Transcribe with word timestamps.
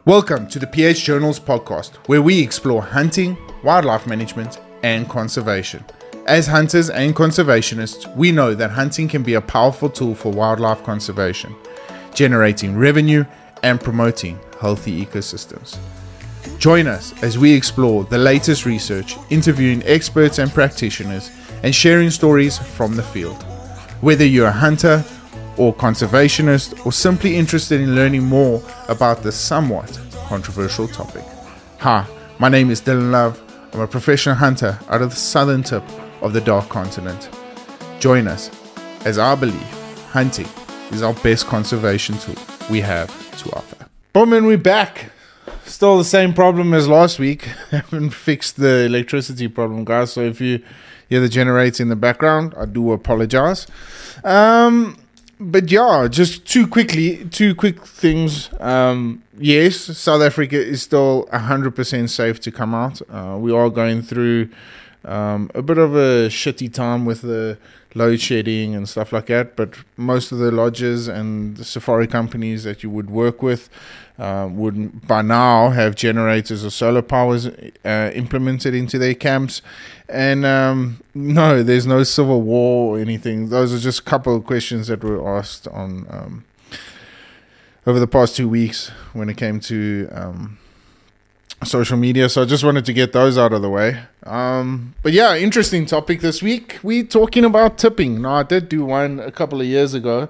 Welcome 0.00 0.48
to 0.48 0.58
the 0.58 0.66
PH 0.66 1.04
Journals 1.04 1.38
podcast, 1.38 1.94
where 2.08 2.20
we 2.20 2.42
explore 2.42 2.82
hunting, 2.82 3.36
wildlife 3.62 4.04
management, 4.04 4.58
and 4.82 5.08
conservation. 5.08 5.84
As 6.26 6.48
hunters 6.48 6.90
and 6.90 7.14
conservationists, 7.14 8.12
we 8.16 8.32
know 8.32 8.52
that 8.52 8.72
hunting 8.72 9.06
can 9.06 9.22
be 9.22 9.34
a 9.34 9.40
powerful 9.40 9.88
tool 9.88 10.16
for 10.16 10.32
wildlife 10.32 10.82
conservation, 10.82 11.54
generating 12.14 12.76
revenue 12.76 13.24
and 13.62 13.80
promoting 13.80 14.40
healthy 14.60 15.06
ecosystems. 15.06 15.78
Join 16.58 16.88
us 16.88 17.14
as 17.22 17.38
we 17.38 17.52
explore 17.52 18.02
the 18.02 18.18
latest 18.18 18.66
research, 18.66 19.16
interviewing 19.30 19.84
experts 19.84 20.40
and 20.40 20.50
practitioners, 20.50 21.30
and 21.62 21.72
sharing 21.72 22.10
stories 22.10 22.58
from 22.58 22.96
the 22.96 23.04
field. 23.04 23.40
Whether 24.00 24.26
you're 24.26 24.48
a 24.48 24.52
hunter 24.52 25.04
or 25.56 25.74
conservationist 25.74 26.84
or 26.86 26.92
simply 26.92 27.36
interested 27.36 27.80
in 27.80 27.94
learning 27.94 28.24
more 28.24 28.62
about 28.88 29.22
this 29.22 29.36
somewhat 29.36 30.00
controversial 30.26 30.88
topic. 30.88 31.24
Hi, 31.78 32.06
my 32.38 32.48
name 32.48 32.70
is 32.70 32.80
Dylan 32.80 33.10
Love. 33.10 33.40
I'm 33.72 33.80
a 33.80 33.86
professional 33.86 34.34
hunter 34.34 34.78
out 34.88 35.02
of 35.02 35.10
the 35.10 35.16
southern 35.16 35.62
tip 35.62 35.82
of 36.22 36.32
the 36.32 36.40
Dark 36.40 36.68
Continent. 36.68 37.28
Join 38.00 38.28
us 38.28 38.50
as 39.04 39.18
I 39.18 39.34
believe 39.34 39.60
hunting 40.10 40.48
is 40.90 41.02
our 41.02 41.14
best 41.14 41.46
conservation 41.46 42.18
tool 42.18 42.34
we 42.70 42.80
have 42.80 43.08
to 43.38 43.50
offer. 43.56 43.86
Boom, 44.12 44.32
and 44.32 44.46
we're 44.46 44.58
back. 44.58 45.10
Still 45.64 45.96
the 45.98 46.04
same 46.04 46.34
problem 46.34 46.74
as 46.74 46.86
last 46.86 47.18
week. 47.18 47.42
Haven't 47.70 48.10
fixed 48.10 48.56
the 48.56 48.84
electricity 48.84 49.48
problem, 49.48 49.84
guys. 49.84 50.12
So 50.12 50.20
if 50.20 50.40
you 50.40 50.62
hear 51.08 51.20
the 51.20 51.28
generator 51.28 51.82
in 51.82 51.88
the 51.88 51.96
background, 51.96 52.54
I 52.58 52.66
do 52.66 52.92
apologize. 52.92 53.66
Um, 54.22 54.96
but 55.42 55.70
yeah, 55.70 56.08
just 56.08 56.46
two 56.46 56.66
quickly, 56.66 57.24
two 57.30 57.54
quick 57.54 57.84
things. 57.84 58.50
Um, 58.60 59.22
yes, 59.38 59.76
South 59.76 60.22
Africa 60.22 60.56
is 60.56 60.82
still 60.82 61.26
100% 61.32 62.08
safe 62.08 62.40
to 62.40 62.52
come 62.52 62.74
out. 62.74 63.02
Uh, 63.10 63.36
we 63.38 63.52
are 63.52 63.68
going 63.68 64.02
through 64.02 64.48
um, 65.04 65.50
a 65.54 65.62
bit 65.62 65.78
of 65.78 65.94
a 65.96 66.28
shitty 66.28 66.72
time 66.72 67.04
with 67.04 67.22
the 67.22 67.58
load 67.94 68.20
shedding 68.20 68.74
and 68.74 68.88
stuff 68.88 69.12
like 69.12 69.26
that. 69.26 69.56
But 69.56 69.74
most 69.96 70.32
of 70.32 70.38
the 70.38 70.52
lodges 70.52 71.08
and 71.08 71.56
the 71.56 71.64
safari 71.64 72.06
companies 72.06 72.64
that 72.64 72.82
you 72.82 72.90
would 72.90 73.10
work 73.10 73.42
with 73.42 73.68
uh, 74.22 74.48
would 74.52 75.04
by 75.08 75.20
now 75.20 75.70
have 75.70 75.96
generators 75.96 76.64
or 76.64 76.70
solar 76.70 77.02
powers 77.02 77.48
uh, 77.84 78.12
implemented 78.14 78.72
into 78.72 78.96
their 78.96 79.14
camps. 79.14 79.62
And 80.08 80.46
um, 80.46 81.02
no, 81.12 81.64
there's 81.64 81.88
no 81.88 82.04
civil 82.04 82.40
war 82.40 82.96
or 82.96 83.00
anything. 83.00 83.48
Those 83.48 83.74
are 83.74 83.80
just 83.80 83.98
a 83.98 84.02
couple 84.04 84.36
of 84.36 84.44
questions 84.44 84.86
that 84.86 85.02
were 85.02 85.36
asked 85.36 85.66
on 85.66 86.06
um, 86.08 86.44
over 87.84 87.98
the 87.98 88.06
past 88.06 88.36
two 88.36 88.48
weeks 88.48 88.92
when 89.12 89.28
it 89.28 89.36
came 89.36 89.58
to 89.58 90.08
um, 90.12 90.58
social 91.64 91.96
media. 91.96 92.28
So 92.28 92.42
I 92.42 92.44
just 92.44 92.62
wanted 92.62 92.84
to 92.84 92.92
get 92.92 93.12
those 93.12 93.36
out 93.36 93.52
of 93.52 93.60
the 93.60 93.70
way. 93.70 94.04
Um, 94.22 94.94
but 95.02 95.12
yeah, 95.12 95.34
interesting 95.36 95.84
topic 95.84 96.20
this 96.20 96.40
week. 96.40 96.78
We're 96.84 97.02
talking 97.02 97.44
about 97.44 97.76
tipping. 97.76 98.22
Now 98.22 98.34
I 98.34 98.42
did 98.44 98.68
do 98.68 98.84
one 98.84 99.18
a 99.18 99.32
couple 99.32 99.60
of 99.60 99.66
years 99.66 99.94
ago. 99.94 100.28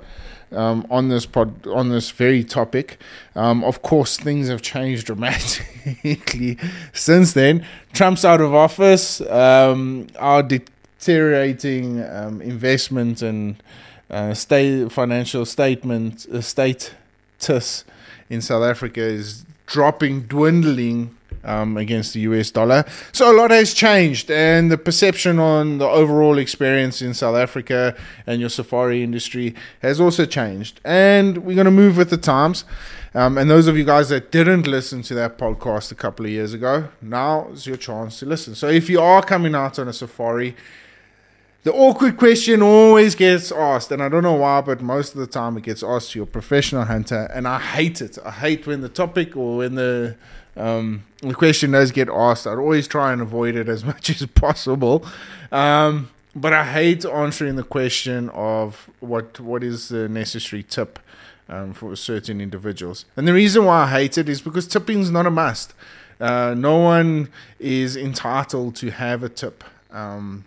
Um, 0.55 0.87
on 0.91 1.09
this 1.09 1.25
pod, 1.25 1.67
on 1.67 1.89
this 1.89 2.11
very 2.11 2.45
topic. 2.45 2.99
Um, 3.35 3.65
of 3.65 3.81
course, 3.81 4.19
things 4.19 4.49
have 4.49 4.61
changed 4.61 5.07
dramatically 5.07 6.59
since 6.93 7.33
then. 7.33 7.65
Trump's 7.93 8.25
out 8.25 8.41
of 8.41 8.55
office. 8.55 9.21
Um, 9.23 10.09
our 10.19 10.43
deteriorating 10.43 12.05
um, 12.05 12.43
investment 12.43 13.23
and 13.23 13.63
uh, 14.11 14.35
state 14.35 14.93
financial 14.93 15.47
statement 15.47 16.27
uh, 16.33 16.41
status 16.43 17.85
in 18.29 18.41
South 18.43 18.63
Africa 18.63 19.01
is 19.01 19.45
dropping, 19.67 20.23
dwindling 20.23 21.17
um, 21.45 21.77
against 21.77 22.15
the 22.15 22.21
US 22.21 22.51
dollar. 22.51 22.85
So 23.13 23.31
a 23.31 23.35
lot 23.37 23.51
has 23.51 23.75
changed, 23.75 24.31
and 24.31 24.71
the 24.71 24.79
perception 24.79 25.39
on 25.39 25.79
the 25.79 25.89
overall 25.89 26.39
experience 26.39 27.03
in 27.03 27.15
South 27.15 27.37
Africa 27.37 27.97
and 28.27 28.41
your 28.41 28.51
safari 28.51 29.03
industry 29.03 29.55
has 29.81 30.01
also 30.01 30.25
changed. 30.25 30.81
And 30.85 31.39
we're 31.39 31.55
going 31.57 31.67
to 31.67 31.71
move 31.71 31.97
with 31.97 32.11
the 32.11 32.17
times. 32.17 32.65
Um, 33.15 33.37
and 33.37 33.51
those 33.51 33.67
of 33.67 33.77
you 33.77 33.85
guys 33.85 34.09
that 34.09 34.31
didn't 34.31 34.67
listen 34.67 35.03
to 35.03 35.15
that 35.15 35.37
podcast 35.37 35.93
a 35.93 35.95
couple 35.95 36.25
of 36.25 36.33
years 36.33 36.55
ago, 36.55 36.89
now 37.03 37.49
is 37.49 37.67
your 37.67 37.77
chance 37.77 38.19
to 38.21 38.27
listen. 38.27 38.55
So 38.55 38.69
if 38.69 38.89
you 38.89 39.01
are 39.01 39.23
coming 39.23 39.55
out 39.55 39.79
on 39.79 39.87
a 39.89 39.93
safari, 39.93 40.57
the 41.65 41.73
awkward 41.73 42.17
question 42.17 42.61
always 42.61 43.15
gets 43.15 43.53
asked, 43.53 43.93
and 43.93 44.03
I 44.03 44.09
don't 44.09 44.25
know 44.25 44.33
why, 44.33 44.63
but 44.63 44.81
most 44.81 45.15
of 45.15 45.21
the 45.21 45.29
time 45.29 45.57
it 45.57 45.63
gets 45.63 45.85
asked 45.85 46.11
to 46.13 46.19
your 46.19 46.27
professional 46.27 46.87
hunter, 46.87 47.31
and 47.33 47.47
I 47.47 47.61
hate 47.61 48.01
it. 48.01 48.19
I 48.25 48.33
hate 48.33 48.67
when 48.67 48.81
the 48.81 48.89
topic 48.89 49.37
or 49.37 49.59
when 49.59 49.77
the 49.77 50.17
um, 50.57 51.05
the 51.21 51.35
question 51.35 51.73
does 51.73 51.93
get 51.93 52.09
asked. 52.09 52.47
I'd 52.47 52.59
always 52.59 52.87
try 52.87 53.13
and 53.13 53.23
avoid 53.23 53.57
it 53.57 53.69
as 53.69 53.85
much 53.93 54.11
as 54.11 54.27
possible. 54.27 55.05
Um, 55.51 56.11
but 56.35 56.53
I 56.53 56.65
hate 56.65 57.05
answering 57.05 57.57
the 57.57 57.63
question 57.63 58.31
of 58.31 58.91
what 59.01 59.39
what 59.39 59.63
is 59.63 59.89
the 59.89 60.09
necessary 60.09 60.63
tip 60.63 60.99
um, 61.49 61.75
for 61.75 61.95
certain 61.97 62.41
individuals. 62.41 63.05
And 63.17 63.29
the 63.29 63.35
reason 63.35 63.65
why 63.65 63.85
I 63.85 63.91
hate 63.91 64.17
it 64.17 64.29
is 64.29 64.41
because 64.41 64.67
tipping 64.67 65.01
is 65.01 65.11
not 65.11 65.27
a 65.27 65.31
must. 65.31 65.75
Uh, 66.21 66.55
no 66.57 66.79
one 66.79 67.29
is 67.59 67.97
entitled 67.97 68.77
to 68.77 68.91
have 68.91 69.23
a 69.23 69.29
tip. 69.29 69.65
Um, 69.91 70.45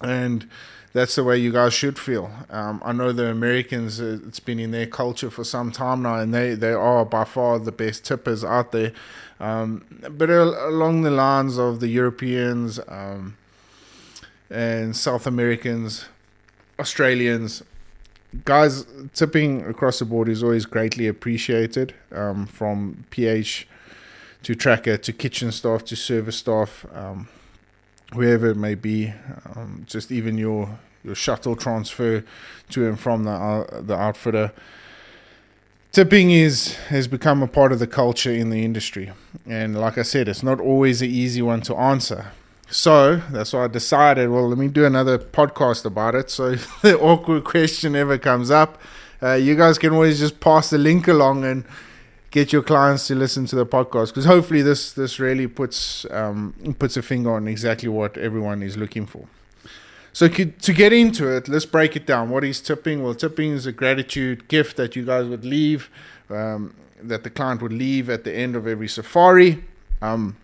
and 0.00 0.48
that's 0.96 1.14
the 1.14 1.22
way 1.22 1.36
you 1.36 1.52
guys 1.52 1.74
should 1.74 1.98
feel. 1.98 2.30
Um, 2.48 2.80
I 2.82 2.92
know 2.92 3.12
the 3.12 3.26
Americans, 3.26 4.00
uh, 4.00 4.18
it's 4.26 4.40
been 4.40 4.58
in 4.58 4.70
their 4.70 4.86
culture 4.86 5.30
for 5.30 5.44
some 5.44 5.70
time 5.70 6.00
now, 6.00 6.14
and 6.20 6.32
they, 6.32 6.54
they 6.54 6.72
are 6.72 7.04
by 7.04 7.24
far 7.24 7.58
the 7.58 7.70
best 7.70 8.06
tippers 8.06 8.42
out 8.42 8.72
there. 8.72 8.92
Um, 9.38 9.84
but 10.10 10.30
along 10.30 11.02
the 11.02 11.10
lines 11.10 11.58
of 11.58 11.80
the 11.80 11.88
Europeans 11.88 12.80
um, 12.88 13.36
and 14.48 14.96
South 14.96 15.26
Americans, 15.26 16.06
Australians, 16.80 17.62
guys, 18.46 18.86
tipping 19.12 19.66
across 19.66 19.98
the 19.98 20.06
board 20.06 20.30
is 20.30 20.42
always 20.42 20.64
greatly 20.64 21.06
appreciated 21.08 21.94
um, 22.10 22.46
from 22.46 23.04
PH 23.10 23.68
to 24.44 24.54
tracker 24.54 24.96
to 24.96 25.12
kitchen 25.12 25.52
staff 25.52 25.84
to 25.84 25.94
service 25.96 26.38
staff 26.38 26.86
um, 26.94 27.28
wherever 28.14 28.50
it 28.50 28.56
may 28.56 28.74
be, 28.74 29.12
um, 29.54 29.84
just 29.86 30.10
even 30.10 30.38
your 30.38 30.78
your 31.06 31.14
shuttle 31.14 31.56
transfer 31.56 32.24
to 32.70 32.86
and 32.86 33.00
from 33.00 33.24
the 33.24 33.30
uh, 33.30 33.80
the 33.80 33.94
outfitter. 33.94 34.52
Tipping 35.92 36.30
is 36.30 36.74
has 36.88 37.08
become 37.08 37.42
a 37.42 37.46
part 37.46 37.72
of 37.72 37.78
the 37.78 37.86
culture 37.86 38.32
in 38.32 38.50
the 38.50 38.64
industry, 38.64 39.12
and 39.46 39.80
like 39.80 39.96
I 39.96 40.02
said, 40.02 40.28
it's 40.28 40.42
not 40.42 40.60
always 40.60 41.00
an 41.00 41.08
easy 41.08 41.40
one 41.40 41.62
to 41.62 41.76
answer. 41.76 42.32
So 42.68 43.16
that's 43.30 43.52
why 43.52 43.64
I 43.64 43.68
decided, 43.68 44.28
well, 44.28 44.48
let 44.48 44.58
me 44.58 44.66
do 44.66 44.84
another 44.84 45.18
podcast 45.18 45.84
about 45.84 46.16
it. 46.16 46.30
So 46.30 46.48
if 46.48 46.80
the 46.82 46.98
awkward 46.98 47.44
question 47.44 47.94
ever 47.94 48.18
comes 48.18 48.50
up, 48.50 48.78
uh, 49.22 49.34
you 49.34 49.54
guys 49.54 49.78
can 49.78 49.92
always 49.92 50.18
just 50.18 50.40
pass 50.40 50.70
the 50.70 50.78
link 50.78 51.08
along 51.08 51.44
and 51.44 51.64
get 52.30 52.52
your 52.52 52.62
clients 52.62 53.06
to 53.06 53.14
listen 53.14 53.46
to 53.46 53.56
the 53.56 53.64
podcast 53.64 54.08
because 54.08 54.26
hopefully 54.26 54.60
this 54.60 54.92
this 54.92 55.18
really 55.18 55.46
puts 55.46 56.04
um, 56.10 56.54
puts 56.78 56.96
a 56.96 57.02
finger 57.02 57.32
on 57.32 57.48
exactly 57.48 57.88
what 57.88 58.18
everyone 58.18 58.62
is 58.62 58.76
looking 58.76 59.06
for. 59.06 59.26
So 60.16 60.28
to 60.28 60.72
get 60.72 60.94
into 60.94 61.28
it, 61.28 61.46
let's 61.46 61.66
break 61.66 61.94
it 61.94 62.06
down. 62.06 62.30
What 62.30 62.42
is 62.42 62.62
tipping? 62.62 63.02
Well, 63.02 63.14
tipping 63.14 63.52
is 63.52 63.66
a 63.66 63.70
gratitude 63.70 64.48
gift 64.48 64.78
that 64.78 64.96
you 64.96 65.04
guys 65.04 65.26
would 65.26 65.44
leave, 65.44 65.90
um, 66.30 66.74
that 67.02 67.22
the 67.22 67.28
client 67.28 67.60
would 67.60 67.74
leave 67.74 68.08
at 68.08 68.24
the 68.24 68.34
end 68.34 68.56
of 68.56 68.66
every 68.66 68.88
safari. 68.88 69.62
Um, 70.00 70.38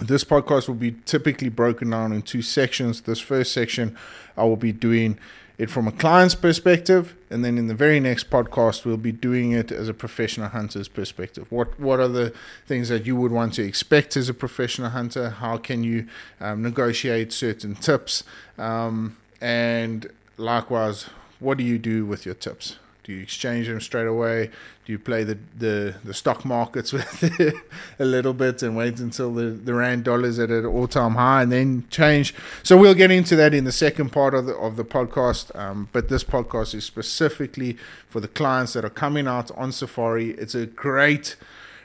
this 0.00 0.24
podcast 0.24 0.66
will 0.66 0.74
be 0.74 0.96
typically 1.04 1.50
broken 1.50 1.90
down 1.90 2.12
in 2.12 2.22
two 2.22 2.42
sections. 2.42 3.02
This 3.02 3.20
first 3.20 3.52
section, 3.52 3.96
I 4.36 4.42
will 4.42 4.56
be 4.56 4.72
doing 4.72 5.20
it 5.60 5.68
from 5.68 5.86
a 5.86 5.92
client's 5.92 6.34
perspective, 6.34 7.14
and 7.28 7.44
then 7.44 7.58
in 7.58 7.66
the 7.66 7.74
very 7.74 8.00
next 8.00 8.30
podcast, 8.30 8.86
we'll 8.86 8.96
be 8.96 9.12
doing 9.12 9.52
it 9.52 9.70
as 9.70 9.90
a 9.90 9.94
professional 9.94 10.48
hunter's 10.48 10.88
perspective. 10.88 11.46
What 11.50 11.78
what 11.78 12.00
are 12.00 12.08
the 12.08 12.32
things 12.66 12.88
that 12.88 13.04
you 13.04 13.14
would 13.14 13.30
want 13.30 13.52
to 13.54 13.62
expect 13.62 14.16
as 14.16 14.30
a 14.30 14.34
professional 14.34 14.88
hunter? 14.88 15.28
How 15.28 15.58
can 15.58 15.84
you 15.84 16.06
um, 16.40 16.62
negotiate 16.62 17.30
certain 17.34 17.74
tips? 17.74 18.24
Um, 18.56 19.18
and 19.42 20.10
likewise, 20.38 21.10
what 21.40 21.58
do 21.58 21.64
you 21.64 21.78
do 21.78 22.06
with 22.06 22.24
your 22.24 22.34
tips? 22.34 22.76
Do 23.04 23.12
you 23.12 23.22
exchange 23.22 23.66
them 23.66 23.80
straight 23.80 24.06
away? 24.06 24.50
Do 24.84 24.92
you 24.92 24.98
play 24.98 25.24
the, 25.24 25.38
the, 25.56 25.94
the 26.04 26.14
stock 26.14 26.44
markets 26.44 26.92
with 26.92 27.22
it 27.40 27.54
a 27.98 28.04
little 28.04 28.34
bit 28.34 28.62
and 28.62 28.76
wait 28.76 28.98
until 28.98 29.32
the, 29.32 29.44
the 29.50 29.74
rand 29.74 30.04
dollars 30.04 30.38
at 30.38 30.50
an 30.50 30.66
all 30.66 30.86
time 30.86 31.14
high 31.14 31.42
and 31.42 31.52
then 31.52 31.84
change? 31.90 32.34
So 32.62 32.76
we'll 32.76 32.94
get 32.94 33.10
into 33.10 33.36
that 33.36 33.54
in 33.54 33.64
the 33.64 33.72
second 33.72 34.10
part 34.10 34.34
of 34.34 34.46
the 34.46 34.54
of 34.54 34.76
the 34.76 34.84
podcast. 34.84 35.54
Um, 35.58 35.88
but 35.92 36.08
this 36.08 36.24
podcast 36.24 36.74
is 36.74 36.84
specifically 36.84 37.76
for 38.08 38.20
the 38.20 38.28
clients 38.28 38.74
that 38.74 38.84
are 38.84 38.90
coming 38.90 39.26
out 39.26 39.50
on 39.56 39.72
safari. 39.72 40.30
It's 40.32 40.54
a 40.54 40.66
great 40.66 41.36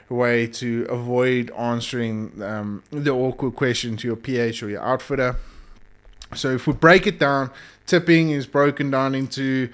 way 0.08 0.46
to 0.46 0.86
avoid 0.88 1.50
answering 1.52 2.40
um, 2.42 2.82
the 2.90 3.10
awkward 3.10 3.54
question 3.56 3.96
to 3.96 4.06
your 4.06 4.16
PH 4.16 4.62
or 4.62 4.68
your 4.68 4.82
outfitter. 4.82 5.36
So 6.34 6.50
if 6.50 6.66
we 6.66 6.72
break 6.72 7.06
it 7.06 7.18
down, 7.18 7.50
tipping 7.86 8.30
is 8.30 8.46
broken 8.46 8.90
down 8.90 9.14
into 9.14 9.68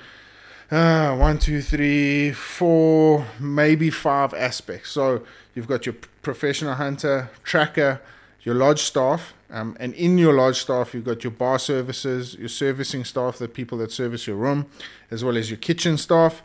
uh, 0.72 1.14
one, 1.16 1.38
two, 1.38 1.60
three, 1.60 2.32
four, 2.32 3.26
maybe 3.38 3.90
five 3.90 4.32
aspects. 4.32 4.90
So 4.90 5.22
you've 5.54 5.66
got 5.66 5.84
your 5.84 5.94
professional 6.22 6.74
hunter, 6.74 7.30
tracker, 7.44 8.00
your 8.40 8.54
lodge 8.54 8.80
staff, 8.80 9.34
um, 9.50 9.76
and 9.78 9.92
in 9.92 10.16
your 10.16 10.32
lodge 10.32 10.60
staff, 10.60 10.94
you've 10.94 11.04
got 11.04 11.24
your 11.24 11.30
bar 11.30 11.58
services, 11.58 12.36
your 12.36 12.48
servicing 12.48 13.04
staff, 13.04 13.36
the 13.36 13.48
people 13.48 13.76
that 13.78 13.92
service 13.92 14.26
your 14.26 14.36
room, 14.36 14.64
as 15.10 15.22
well 15.22 15.36
as 15.36 15.50
your 15.50 15.58
kitchen 15.58 15.98
staff. 15.98 16.42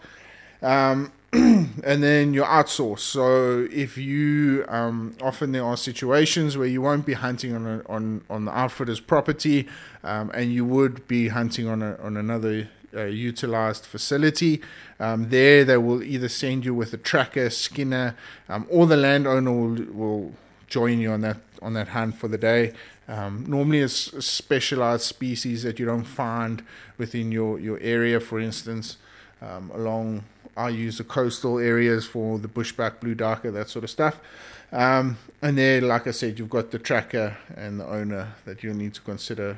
Um, 0.62 1.13
and 1.33 2.01
then 2.01 2.33
your 2.33 2.45
outsource. 2.45 3.00
So 3.00 3.68
if 3.71 3.97
you 3.97 4.63
um, 4.69 5.13
often 5.21 5.51
there 5.51 5.63
are 5.63 5.75
situations 5.75 6.57
where 6.57 6.68
you 6.68 6.81
won't 6.81 7.06
be 7.06 7.13
hunting 7.13 7.53
on 7.53 7.68
a, 7.68 7.81
on 7.89 8.23
on 8.30 8.45
the 8.45 8.57
outfitter's 8.57 9.01
property, 9.01 9.68
um, 10.03 10.31
and 10.33 10.53
you 10.53 10.63
would 10.63 11.06
be 11.07 11.27
hunting 11.27 11.68
on 11.68 11.83
a, 11.83 11.97
on 11.97 12.15
another 12.15 12.69
uh, 12.97 13.05
utilized 13.05 13.85
facility. 13.85 14.61
Um, 14.99 15.29
there, 15.29 15.63
they 15.63 15.77
will 15.77 16.03
either 16.03 16.27
send 16.27 16.65
you 16.65 16.73
with 16.73 16.94
a 16.94 16.97
tracker, 16.97 17.49
skinner, 17.49 18.15
um, 18.49 18.65
or 18.69 18.88
the 18.88 18.97
landowner 18.97 19.51
will, 19.51 19.85
will 19.94 20.33
join 20.67 20.99
you 20.99 21.11
on 21.11 21.21
that 21.21 21.38
on 21.61 21.73
that 21.73 21.89
hunt 21.89 22.15
for 22.17 22.27
the 22.27 22.38
day. 22.38 22.73
Um, 23.07 23.45
normally, 23.47 23.79
it's 23.79 24.13
a 24.13 24.21
specialized 24.21 25.03
species 25.03 25.63
that 25.63 25.79
you 25.79 25.85
don't 25.85 26.03
find 26.03 26.63
within 26.97 27.31
your, 27.31 27.59
your 27.59 27.79
area. 27.79 28.19
For 28.19 28.39
instance, 28.39 28.97
um, 29.41 29.71
along 29.73 30.23
I 30.55 30.69
use 30.69 30.97
the 30.97 31.03
coastal 31.03 31.59
areas 31.59 32.05
for 32.05 32.39
the 32.39 32.47
bushbuck, 32.47 32.99
blue 32.99 33.15
duiker, 33.15 33.53
that 33.53 33.69
sort 33.69 33.83
of 33.83 33.89
stuff. 33.89 34.19
Um, 34.71 35.17
and 35.41 35.57
there, 35.57 35.81
like 35.81 36.07
I 36.07 36.11
said, 36.11 36.38
you've 36.39 36.49
got 36.49 36.71
the 36.71 36.79
tracker 36.79 37.38
and 37.55 37.79
the 37.79 37.88
owner 37.88 38.33
that 38.45 38.63
you'll 38.63 38.75
need 38.75 38.94
to 38.95 39.01
consider 39.01 39.57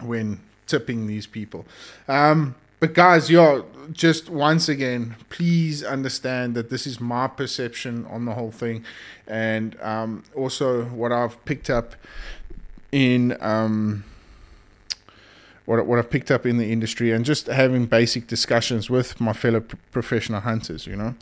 when 0.00 0.40
tipping 0.70 1.06
these 1.06 1.26
people. 1.26 1.66
Um, 2.08 2.54
but 2.80 2.94
guys, 2.94 3.30
yeah, 3.30 3.60
just 3.92 4.30
once 4.30 4.68
again, 4.68 5.16
please 5.28 5.84
understand 5.84 6.54
that 6.54 6.70
this 6.70 6.86
is 6.86 6.98
my 7.00 7.26
perception 7.26 8.06
on 8.06 8.24
the 8.24 8.32
whole 8.32 8.50
thing, 8.50 8.84
and 9.26 9.78
um, 9.82 10.24
also 10.34 10.84
what 10.84 11.12
I've 11.12 11.44
picked 11.44 11.68
up 11.68 11.94
in 12.90 13.36
um, 13.42 14.04
what 15.66 15.84
what 15.84 15.98
I've 15.98 16.10
picked 16.10 16.30
up 16.30 16.46
in 16.46 16.56
the 16.56 16.72
industry, 16.72 17.12
and 17.12 17.24
just 17.24 17.46
having 17.46 17.84
basic 17.84 18.26
discussions 18.26 18.88
with 18.88 19.20
my 19.20 19.34
fellow 19.34 19.62
professional 19.92 20.40
hunters. 20.40 20.86
You 20.86 20.96
know, 20.96 21.14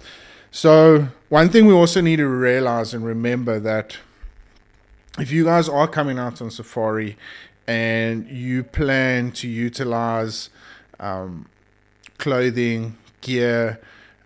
so 0.52 1.08
one 1.28 1.48
thing 1.48 1.66
we 1.66 1.74
also 1.74 2.00
need 2.00 2.16
to 2.16 2.28
realize 2.28 2.94
and 2.94 3.04
remember 3.04 3.58
that 3.58 3.98
if 5.18 5.32
you 5.32 5.44
guys 5.44 5.68
are 5.68 5.88
coming 5.88 6.18
out 6.18 6.40
on 6.40 6.50
safari 6.50 7.16
and 7.68 8.26
you 8.28 8.64
plan 8.64 9.30
to 9.30 9.46
utilize 9.46 10.48
um, 10.98 11.46
clothing, 12.16 12.96
gear, 13.20 13.78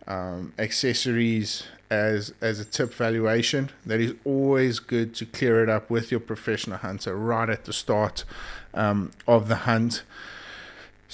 um, 0.07 0.53
accessories 0.59 1.65
as 1.91 2.33
as 2.41 2.61
a 2.61 2.65
tip 2.65 2.95
valuation, 2.95 3.71
that 3.85 4.01
is 4.01 4.15
always 4.25 4.79
good 4.79 5.15
to 5.17 5.27
clear 5.27 5.63
it 5.63 5.69
up 5.69 5.91
with 5.91 6.11
your 6.11 6.21
professional 6.21 6.79
hunter 6.79 7.15
right 7.17 7.51
at 7.51 7.65
the 7.65 7.73
start 7.73 8.25
um, 8.73 9.11
of 9.27 9.49
the 9.49 9.57
hunt. 9.57 10.05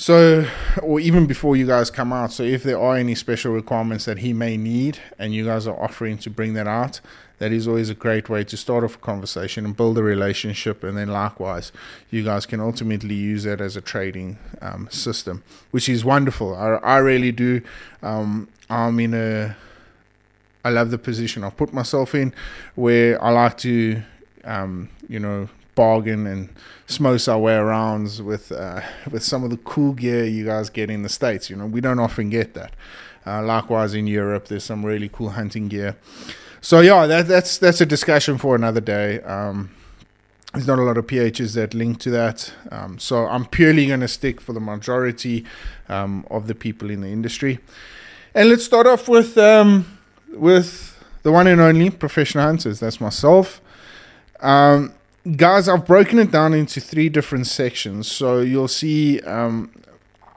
So, 0.01 0.47
or 0.81 1.01
even 1.01 1.27
before 1.27 1.57
you 1.57 1.67
guys 1.67 1.91
come 1.91 2.13
out. 2.13 2.31
So, 2.31 2.45
if 2.45 2.63
there 2.63 2.79
are 2.79 2.97
any 2.97 3.17
special 3.17 3.53
requirements 3.53 4.05
that 4.05 4.19
he 4.19 4.33
may 4.33 4.57
need, 4.57 5.01
and 5.19 5.35
you 5.35 5.45
guys 5.45 5.67
are 5.67 5.77
offering 5.77 6.19
to 6.19 6.31
bring 6.31 6.55
that 6.55 6.69
out, 6.69 7.01
that 7.41 7.51
is 7.51 7.67
always 7.67 7.91
a 7.91 7.97
great 7.97 8.29
way 8.29 8.45
to 8.45 8.57
start 8.57 8.85
off 8.85 8.95
a 8.95 8.99
conversation 8.99 9.65
and 9.65 9.77
build 9.77 9.99
a 9.99 10.03
relationship. 10.05 10.85
And 10.85 10.97
then, 10.97 11.09
likewise, 11.09 11.73
you 12.11 12.23
guys 12.23 12.47
can 12.47 12.61
ultimately 12.61 13.17
use 13.17 13.43
that 13.43 13.61
as 13.61 13.75
a 13.75 13.81
trading 13.81 14.39
um, 14.63 14.89
system, 14.89 15.43
which 15.73 15.89
is 15.89 16.05
wonderful. 16.05 16.55
I, 16.55 16.75
I 16.75 16.99
really 16.99 17.33
do. 17.33 17.61
Um, 18.01 18.47
I'm 18.71 19.01
in 19.01 19.15
a, 19.15 19.57
I 20.65 20.71
love 20.71 20.93
the 20.93 20.99
position 20.99 21.43
I've 21.43 21.57
put 21.57 21.73
myself 21.73 22.15
in 22.15 22.33
where 22.77 23.21
I 23.21 23.31
like 23.31 23.59
to, 23.59 24.01
um, 24.45 24.91
you 25.09 25.19
know, 25.19 25.49
bargain 25.79 26.27
and 26.27 26.49
smokes 26.89 27.29
our 27.29 27.39
way 27.39 27.55
around 27.55 28.21
with 28.25 28.51
uh, 28.51 28.81
with 29.13 29.23
some 29.23 29.45
of 29.45 29.51
the 29.51 29.57
cool 29.59 29.93
gear 29.93 30.25
you 30.25 30.45
guys 30.45 30.71
get 30.71 30.91
in 30.91 31.05
the 31.05 31.09
states. 31.09 31.49
You 31.49 31.57
know, 31.57 31.67
we 31.67 31.81
don't 31.81 32.01
often 32.01 32.31
get 32.31 32.55
that. 32.55 32.73
Uh, 33.25 33.43
likewise, 33.45 33.95
in 33.95 34.09
Europe, 34.09 34.49
there's 34.49 34.65
some 34.65 34.85
really 34.85 35.09
cool 35.09 35.31
hunting 35.31 35.69
gear. 35.69 35.97
So 36.61 36.81
yeah, 36.81 37.07
that, 37.07 37.29
that's 37.29 37.59
that's 37.59 37.81
a 37.81 37.87
discussion 37.87 38.39
for 38.39 38.57
another 38.57 38.81
day. 38.81 39.21
Um, 39.21 39.71
there's 40.53 40.67
not 40.67 40.81
a 40.81 40.83
lot 40.83 40.99
of 40.99 41.07
PHs 41.07 41.55
that 41.55 41.75
link 41.75 42.01
to 42.01 42.11
that. 42.11 42.53
Um, 42.73 42.99
so 42.99 43.27
I'm 43.29 43.47
purely 43.47 43.87
going 43.87 44.01
to 44.01 44.09
stick 44.09 44.41
for 44.41 44.53
the 44.53 44.61
majority 44.61 45.45
um, 45.89 46.27
of 46.29 46.49
the 46.49 46.55
people 46.55 46.91
in 46.91 47.03
the 47.03 47.09
industry. 47.09 47.61
And 48.35 48.49
let's 48.49 48.65
start 48.65 48.89
off 48.89 49.09
with 49.09 49.39
um, 49.39 49.87
with 50.33 50.99
the 51.23 51.31
one 51.31 51.47
and 51.47 51.61
only 51.61 51.91
professional 51.91 52.45
hunters. 52.45 52.81
That's 52.81 53.01
myself. 53.01 53.61
Um, 54.41 54.95
guys, 55.37 55.69
I've 55.69 55.87
broken 55.87 56.19
it 56.19 56.31
down 56.31 56.55
into 56.55 56.81
three 56.81 57.09
different 57.09 57.47
sections. 57.47 58.11
So 58.11 58.41
you'll 58.41 58.69
see 58.69 59.21
um, 59.21 59.71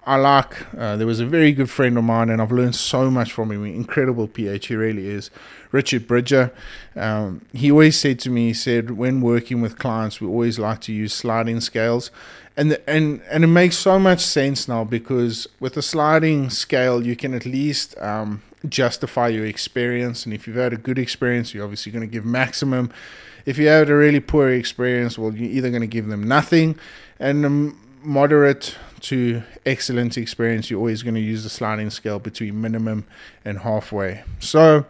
I 0.04 0.16
like. 0.16 0.74
Uh, 0.76 0.98
there 0.98 1.06
was 1.06 1.20
a 1.20 1.26
very 1.28 1.52
good 1.52 1.70
friend 1.70 1.96
of 1.98 2.04
mine, 2.04 2.30
and 2.30 2.42
I've 2.42 2.52
learned 2.52 2.76
so 2.76 3.12
much 3.12 3.32
from 3.32 3.52
him. 3.52 3.64
Incredible 3.66 4.28
PH, 4.28 4.68
he 4.68 4.76
really 4.76 5.08
is. 5.08 5.30
Richard 5.72 6.08
Bridger. 6.08 6.52
Um, 6.96 7.46
he 7.54 7.72
always 7.72 8.00
said 8.00 8.20
to 8.22 8.30
me, 8.32 8.48
he 8.48 8.54
said, 8.54 8.92
when 8.92 9.22
working 9.22 9.62
with 9.62 9.78
clients, 9.78 10.20
we 10.20 10.28
always 10.28 10.58
like 10.58 10.82
to 10.82 10.94
use 10.94 11.14
sliding 11.14 11.62
scales, 11.62 12.10
and 12.58 12.72
the, 12.72 12.90
and 12.90 13.22
and 13.30 13.44
it 13.44 13.48
makes 13.48 13.78
so 13.78 14.00
much 14.00 14.22
sense 14.22 14.68
now 14.68 14.84
because 14.84 15.48
with 15.60 15.78
a 15.78 15.82
sliding 15.84 16.50
scale, 16.50 17.06
you 17.06 17.16
can 17.16 17.36
at 17.36 17.46
least 17.46 17.96
um, 18.00 18.42
justify 18.68 19.28
your 19.28 19.46
experience, 19.46 20.26
and 20.26 20.34
if 20.34 20.48
you've 20.48 20.58
had 20.58 20.74
a 20.74 20.78
good 20.78 20.98
experience, 20.98 21.54
you're 21.54 21.64
obviously 21.64 21.92
going 21.92 22.08
to 22.08 22.12
give 22.12 22.26
maximum. 22.26 22.92
If 23.46 23.58
you 23.58 23.68
had 23.68 23.90
a 23.90 23.96
really 23.96 24.20
poor 24.20 24.50
experience, 24.50 25.18
well, 25.18 25.34
you're 25.34 25.50
either 25.50 25.70
going 25.70 25.82
to 25.82 25.88
give 25.88 26.08
them 26.08 26.24
nothing, 26.24 26.78
and 27.20 27.46
um, 27.46 27.80
moderate 28.04 28.76
to 29.02 29.44
excellent 29.66 30.18
experience, 30.18 30.70
you're 30.70 30.80
always 30.80 31.04
going 31.04 31.16
to 31.16 31.22
use 31.22 31.44
the 31.44 31.50
sliding 31.50 31.90
scale 31.90 32.20
between 32.20 32.62
minimum 32.62 33.06
and 33.44 33.60
halfway. 33.60 34.24
So 34.40 34.86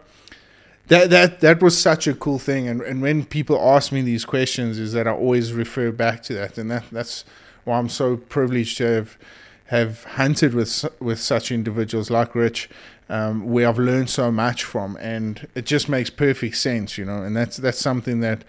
that 0.88 1.10
that 1.10 1.40
that 1.40 1.62
was 1.62 1.80
such 1.80 2.06
a 2.06 2.14
cool 2.14 2.38
thing, 2.38 2.68
and 2.68 2.80
and 2.82 3.00
when 3.00 3.24
people 3.24 3.58
ask 3.58 3.92
me 3.92 4.02
these 4.02 4.24
questions, 4.24 4.78
is 4.78 4.92
that 4.92 5.06
I 5.06 5.12
always 5.12 5.52
refer 5.52 5.90
back 5.92 6.22
to 6.24 6.34
that, 6.34 6.58
and 6.58 6.70
that 6.70 6.84
that's 6.90 7.24
why 7.64 7.78
I'm 7.78 7.88
so 7.88 8.16
privileged 8.16 8.78
to 8.78 8.84
have 8.84 9.18
have 9.66 10.04
hunted 10.04 10.52
with 10.52 10.84
with 11.00 11.18
such 11.18 11.50
individuals 11.50 12.10
like 12.10 12.34
Rich, 12.34 12.68
um, 13.08 13.46
where 13.50 13.68
I've 13.68 13.78
learned 13.78 14.10
so 14.10 14.30
much 14.30 14.64
from, 14.64 14.96
and 15.00 15.46
it 15.54 15.66
just 15.66 15.88
makes 15.88 16.10
perfect 16.10 16.56
sense, 16.56 16.98
you 16.98 17.04
know, 17.04 17.22
and 17.22 17.36
that's 17.36 17.56
that's 17.56 17.78
something 17.78 18.20
that 18.20 18.44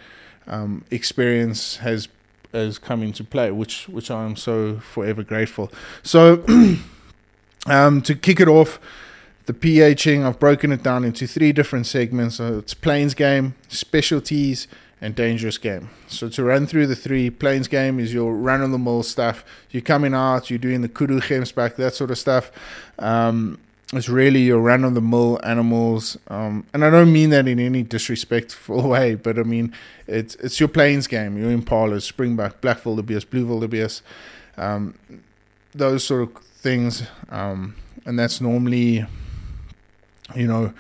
um, 0.48 0.86
experience 0.92 1.78
has 1.78 2.08
has 2.54 2.78
come 2.78 3.04
into 3.04 3.24
play, 3.24 3.52
which 3.52 3.88
which 3.90 4.12
I 4.12 4.24
am 4.24 4.36
so 4.36 4.78
forever 4.78 5.24
grateful. 5.24 5.72
So, 6.04 6.44
um, 7.68 8.02
to 8.02 8.16
kick 8.16 8.40
it 8.40 8.48
off, 8.48 8.80
the 9.46 9.54
PHing 9.54 10.24
I've 10.24 10.40
broken 10.40 10.72
it 10.72 10.84
down 10.84 11.04
into 11.04 11.28
three 11.28 11.52
different 11.52 11.86
segments. 11.86 12.36
So 12.36 12.60
it's 12.60 12.74
plains 12.74 13.14
game, 13.14 13.56
specialties, 13.68 14.68
and 15.02 15.16
dangerous 15.16 15.58
game. 15.58 15.90
So 16.08 16.30
to 16.30 16.44
run 16.44 16.66
through 16.66 16.88
the 16.88 16.96
three, 16.96 17.30
plains 17.30 17.68
game 17.68 18.00
is 18.00 18.14
your 18.14 18.34
run 18.34 18.62
of 18.62 18.72
the 18.72 18.78
mill 18.78 19.04
stuff. 19.04 19.44
You're 19.70 19.82
coming 19.82 20.14
out, 20.14 20.50
you're 20.50 20.60
doing 20.60 20.82
the 20.82 20.88
kudu 20.88 21.20
back, 21.54 21.76
that 21.76 21.94
sort 21.94 22.10
of 22.10 22.18
stuff. 22.18 22.52
Um, 23.00 23.60
it's 23.98 24.10
really 24.10 24.42
your 24.42 24.60
run 24.60 24.84
of 24.84 24.94
the 24.94 25.02
mill 25.02 25.40
animals, 25.44 26.18
um, 26.28 26.66
and 26.74 26.84
I 26.84 26.90
don't 26.90 27.12
mean 27.12 27.30
that 27.32 27.48
in 27.48 27.60
any 27.60 27.84
disrespectful 27.84 28.88
way, 28.90 29.16
but 29.16 29.38
I 29.38 29.44
mean 29.44 29.74
it's 30.08 30.36
it's 30.36 30.60
your 30.60 30.70
plains 30.70 31.08
game, 31.08 31.38
your 31.38 31.56
impalas, 31.56 32.12
springbuck, 32.12 32.62
black 32.62 32.86
wildebeest, 32.86 33.30
blue 33.30 33.46
wildebeest, 33.46 34.02
um, 34.58 34.94
those 35.74 36.04
sort 36.04 36.24
of 36.24 36.44
things, 36.44 37.04
um, 37.30 37.76
and 38.06 38.18
that's 38.18 38.42
normally, 38.42 39.06
you 40.36 40.48
know, 40.48 40.74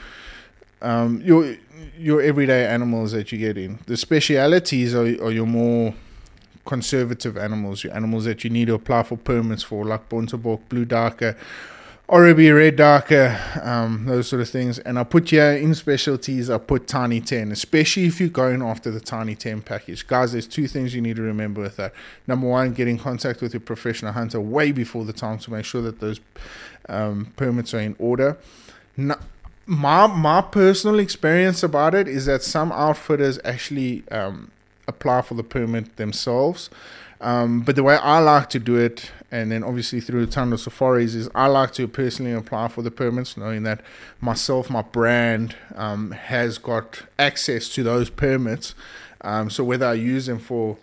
um, 0.81 1.21
your 1.23 1.55
your 1.97 2.21
everyday 2.21 2.65
animals 2.65 3.11
that 3.11 3.31
you 3.31 3.37
get 3.37 3.57
in. 3.57 3.79
The 3.85 3.97
specialities 3.97 4.95
are, 4.95 5.05
are 5.23 5.31
your 5.31 5.45
more 5.45 5.93
conservative 6.65 7.37
animals, 7.37 7.83
your 7.83 7.93
animals 7.93 8.25
that 8.25 8.43
you 8.43 8.49
need 8.49 8.67
to 8.67 8.73
apply 8.73 9.03
for 9.03 9.17
permits 9.17 9.63
for, 9.63 9.85
like 9.85 10.09
Bontebok, 10.09 10.61
Blue 10.69 10.85
Duiker, 10.85 11.35
Oribi 12.09 12.53
Red 12.53 12.75
Duiker, 12.75 13.65
um, 13.65 14.05
those 14.05 14.27
sort 14.27 14.41
of 14.41 14.49
things. 14.49 14.77
And 14.79 14.99
I 14.99 15.05
put 15.05 15.29
here 15.29 15.53
in 15.53 15.73
specialties, 15.73 16.49
I 16.49 16.57
put 16.57 16.85
Tiny 16.85 17.21
10, 17.21 17.53
especially 17.53 18.05
if 18.05 18.19
you're 18.19 18.27
going 18.27 18.61
after 18.61 18.91
the 18.91 18.99
Tiny 18.99 19.35
10 19.35 19.61
package. 19.61 20.05
Guys, 20.05 20.33
there's 20.33 20.45
two 20.45 20.67
things 20.67 20.93
you 20.93 21.01
need 21.01 21.15
to 21.15 21.21
remember 21.21 21.61
with 21.61 21.77
that. 21.77 21.93
Number 22.27 22.47
one, 22.47 22.73
get 22.73 22.89
in 22.89 22.99
contact 22.99 23.41
with 23.41 23.53
your 23.53 23.61
professional 23.61 24.11
hunter 24.11 24.41
way 24.41 24.73
before 24.73 25.05
the 25.05 25.13
time 25.13 25.39
to 25.39 25.51
make 25.51 25.63
sure 25.63 25.81
that 25.81 26.01
those 26.01 26.19
um, 26.89 27.31
permits 27.37 27.73
are 27.73 27.79
in 27.79 27.95
order. 27.97 28.37
Now, 28.97 29.19
my, 29.65 30.07
my 30.07 30.41
personal 30.41 30.99
experience 30.99 31.63
about 31.63 31.95
it 31.95 32.09
is 32.09 32.25
that 32.25 32.43
some 32.43 32.73
outfitters 32.73 33.39
actually 33.45 34.03
um, 34.11 34.51
apply 34.89 35.21
for 35.21 35.35
the 35.35 35.43
permit 35.43 35.95
themselves. 35.95 36.69
Um, 37.23 37.61
but 37.61 37.75
the 37.75 37.83
way 37.83 37.95
I 37.95 38.19
like 38.19 38.49
to 38.49 38.59
do 38.59 38.75
it 38.75 39.11
and 39.33 39.51
then 39.51 39.63
obviously 39.63 39.99
through 39.99 40.27
the 40.27 40.31
Tando 40.31 40.57
Safaris 40.57 41.15
is 41.15 41.27
I 41.33 41.47
like 41.47 41.71
to 41.73 41.87
personally 41.87 42.33
apply 42.33 42.67
for 42.67 42.83
the 42.83 42.91
permits, 42.91 43.35
knowing 43.35 43.63
that 43.63 43.81
myself, 44.21 44.69
my 44.69 44.83
brand, 44.83 45.55
um, 45.73 46.11
has 46.11 46.59
got 46.59 47.01
access 47.17 47.67
to 47.69 47.81
those 47.81 48.11
permits. 48.11 48.75
Um, 49.21 49.49
so 49.49 49.63
whether 49.63 49.87
I 49.87 49.93
use 49.93 50.27
them 50.27 50.37
for 50.37 50.77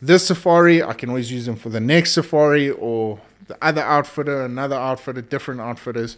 this 0.00 0.28
safari, 0.28 0.80
I 0.84 0.92
can 0.92 1.08
always 1.08 1.32
use 1.32 1.46
them 1.46 1.56
for 1.56 1.68
the 1.68 1.80
next 1.80 2.12
safari 2.12 2.70
or 2.70 3.20
the 3.48 3.58
other 3.60 3.82
outfitter, 3.82 4.44
another 4.44 4.76
outfitter, 4.76 5.22
different 5.22 5.60
outfitters. 5.60 6.16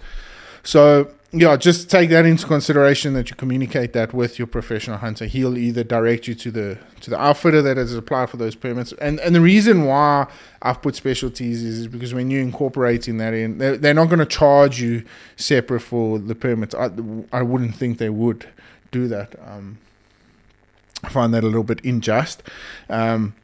So 0.63 1.11
yeah, 1.35 1.57
just 1.57 1.91
take 1.91 2.11
that 2.11 2.27
into 2.27 2.47
consideration 2.47 3.15
that 3.15 3.31
you 3.31 3.37
communicate 3.37 3.95
that 3.95 4.13
with 4.13 4.39
your 4.39 4.47
professional 4.47 4.99
hunter. 4.99 5.25
He'll 5.25 5.57
either 5.57 5.83
direct 5.83 6.29
you 6.29 6.35
to 6.35 6.51
the 6.51 6.79
to 7.01 7.09
the 7.09 7.19
outfitter 7.19 7.63
that 7.63 7.79
has 7.79 7.95
applied 7.95 8.29
for 8.29 8.37
those 8.37 8.55
permits. 8.55 8.93
And 9.01 9.19
and 9.21 9.35
the 9.35 9.41
reason 9.41 9.87
why 9.87 10.27
I've 10.61 10.83
put 10.83 10.95
specialties 10.95 11.63
is, 11.63 11.89
because 11.89 12.13
when 12.13 12.31
you're 12.31 12.43
incorporating 12.43 13.17
that 13.17 13.33
in, 13.33 13.57
they're, 13.57 13.79
they're 13.79 13.95
not 13.95 14.07
going 14.07 14.19
to 14.19 14.27
charge 14.27 14.83
you 14.83 15.05
separate 15.37 15.81
for 15.81 16.19
the 16.19 16.35
permits. 16.35 16.75
I, 16.75 16.91
I 17.33 17.41
wouldn't 17.41 17.77
think 17.77 17.97
they 17.97 18.11
would 18.11 18.47
do 18.91 19.09
that. 19.09 19.35
Um, 19.47 19.79
I 21.03 21.09
find 21.09 21.33
that 21.33 21.45
a 21.45 21.47
little 21.47 21.65
bit 21.65 21.83
unjust. 21.83 22.43
Um, 22.91 23.35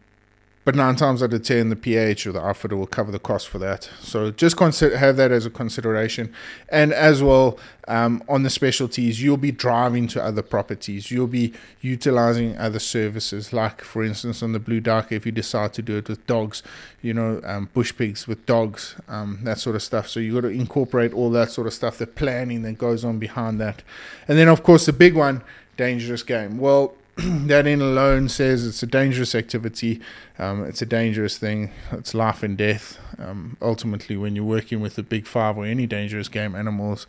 but 0.68 0.74
nine 0.74 0.96
times 0.96 1.22
out 1.22 1.32
of 1.32 1.42
ten, 1.42 1.70
the 1.70 1.76
PH 1.76 2.26
or 2.26 2.32
the 2.32 2.42
outfitter 2.42 2.76
will 2.76 2.86
cover 2.86 3.10
the 3.10 3.18
cost 3.18 3.48
for 3.48 3.58
that. 3.58 3.88
So 4.02 4.30
just 4.30 4.58
consider 4.58 4.98
have 4.98 5.16
that 5.16 5.32
as 5.32 5.46
a 5.46 5.50
consideration, 5.50 6.30
and 6.68 6.92
as 6.92 7.22
well 7.22 7.58
um, 7.86 8.22
on 8.28 8.42
the 8.42 8.50
specialties, 8.50 9.22
you'll 9.22 9.38
be 9.38 9.50
driving 9.50 10.08
to 10.08 10.22
other 10.22 10.42
properties. 10.42 11.10
You'll 11.10 11.26
be 11.26 11.54
utilizing 11.80 12.54
other 12.58 12.80
services, 12.80 13.50
like 13.50 13.80
for 13.80 14.04
instance 14.04 14.42
on 14.42 14.52
the 14.52 14.58
Blue 14.58 14.80
Dark, 14.80 15.10
if 15.10 15.24
you 15.24 15.32
decide 15.32 15.72
to 15.72 15.80
do 15.80 15.96
it 15.96 16.06
with 16.06 16.26
dogs, 16.26 16.62
you 17.00 17.14
know, 17.14 17.40
um, 17.44 17.70
bush 17.72 17.96
pigs 17.96 18.28
with 18.28 18.44
dogs, 18.44 18.94
um, 19.08 19.38
that 19.44 19.58
sort 19.58 19.74
of 19.74 19.82
stuff. 19.82 20.06
So 20.06 20.20
you 20.20 20.34
got 20.34 20.42
to 20.42 20.48
incorporate 20.48 21.14
all 21.14 21.30
that 21.30 21.50
sort 21.50 21.66
of 21.66 21.72
stuff, 21.72 21.96
the 21.96 22.06
planning 22.06 22.60
that 22.64 22.76
goes 22.76 23.06
on 23.06 23.18
behind 23.18 23.58
that, 23.58 23.82
and 24.28 24.36
then 24.36 24.48
of 24.48 24.62
course 24.62 24.84
the 24.84 24.92
big 24.92 25.14
one, 25.14 25.40
dangerous 25.78 26.22
game. 26.22 26.58
Well 26.58 26.92
that 27.48 27.66
in 27.66 27.80
alone 27.80 28.28
says 28.28 28.64
it's 28.64 28.80
a 28.84 28.86
dangerous 28.86 29.34
activity. 29.34 30.00
Um, 30.38 30.62
it's 30.64 30.82
a 30.82 30.86
dangerous 30.86 31.36
thing. 31.36 31.72
It's 31.90 32.14
life 32.14 32.44
and 32.44 32.56
death. 32.56 32.96
Um, 33.18 33.56
ultimately, 33.60 34.16
when 34.16 34.36
you're 34.36 34.44
working 34.44 34.80
with 34.80 34.94
the 34.94 35.02
big 35.02 35.26
five 35.26 35.58
or 35.58 35.64
any 35.64 35.84
dangerous 35.84 36.28
game 36.28 36.54
animals, 36.54 37.08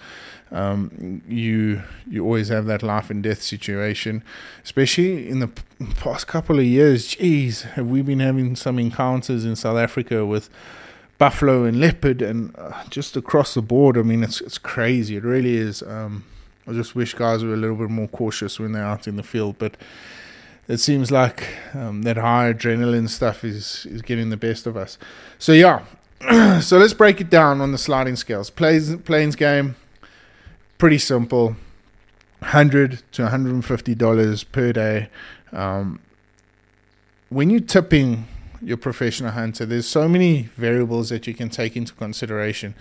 um, 0.51 1.21
you 1.27 1.83
you 2.09 2.23
always 2.23 2.47
have 2.47 2.65
that 2.65 2.81
life 2.81 3.11
and 3.11 3.21
death 3.21 3.43
situation. 3.43 4.23
Especially 4.63 5.29
in 5.29 5.41
the 5.41 5.49
past 5.99 6.25
couple 6.25 6.57
of 6.57 6.65
years, 6.65 7.09
geez, 7.09 7.61
have 7.61 7.87
we 7.87 8.01
been 8.01 8.19
having 8.19 8.55
some 8.55 8.79
encounters 8.79 9.45
in 9.45 9.55
South 9.55 9.77
Africa 9.77 10.25
with 10.25 10.49
buffalo 11.19 11.65
and 11.65 11.79
leopard, 11.79 12.23
and 12.23 12.55
uh, 12.57 12.83
just 12.89 13.15
across 13.15 13.53
the 13.53 13.61
board. 13.61 13.95
I 13.95 14.01
mean, 14.01 14.23
it's 14.23 14.41
it's 14.41 14.57
crazy. 14.57 15.17
It 15.17 15.23
really 15.23 15.55
is. 15.57 15.83
Um, 15.83 16.23
I 16.69 16.73
just 16.73 16.93
wish 16.95 17.15
guys 17.15 17.43
were 17.43 17.53
a 17.53 17.57
little 17.57 17.75
bit 17.75 17.89
more 17.89 18.07
cautious 18.07 18.59
when 18.59 18.73
they're 18.73 18.85
out 18.85 19.07
in 19.07 19.15
the 19.15 19.23
field. 19.23 19.55
But 19.57 19.75
it 20.67 20.77
seems 20.77 21.09
like 21.09 21.47
um, 21.73 22.03
that 22.03 22.17
high 22.17 22.53
adrenaline 22.53 23.09
stuff 23.09 23.43
is 23.43 23.87
is 23.89 24.03
getting 24.03 24.29
the 24.29 24.37
best 24.37 24.67
of 24.67 24.77
us. 24.77 24.99
So 25.39 25.51
yeah, 25.51 25.83
so 26.61 26.77
let's 26.77 26.93
break 26.93 27.19
it 27.19 27.29
down 27.29 27.59
on 27.59 27.71
the 27.71 27.77
sliding 27.77 28.15
scales. 28.15 28.51
Plains 28.51 28.95
plains 28.97 29.35
game, 29.35 29.75
pretty 30.77 30.99
simple, 30.99 31.55
hundred 32.43 33.01
to 33.13 33.23
one 33.23 33.31
hundred 33.31 33.53
and 33.53 33.65
fifty 33.65 33.95
dollars 33.95 34.43
per 34.43 34.71
day. 34.71 35.09
Um, 35.51 35.99
when 37.29 37.49
you're 37.49 37.61
tipping 37.61 38.27
your 38.61 38.77
professional 38.77 39.31
hunter, 39.31 39.65
there's 39.65 39.87
so 39.87 40.07
many 40.07 40.49
variables 40.55 41.09
that 41.09 41.25
you 41.25 41.33
can 41.33 41.49
take 41.49 41.75
into 41.75 41.93
consideration. 41.93 42.75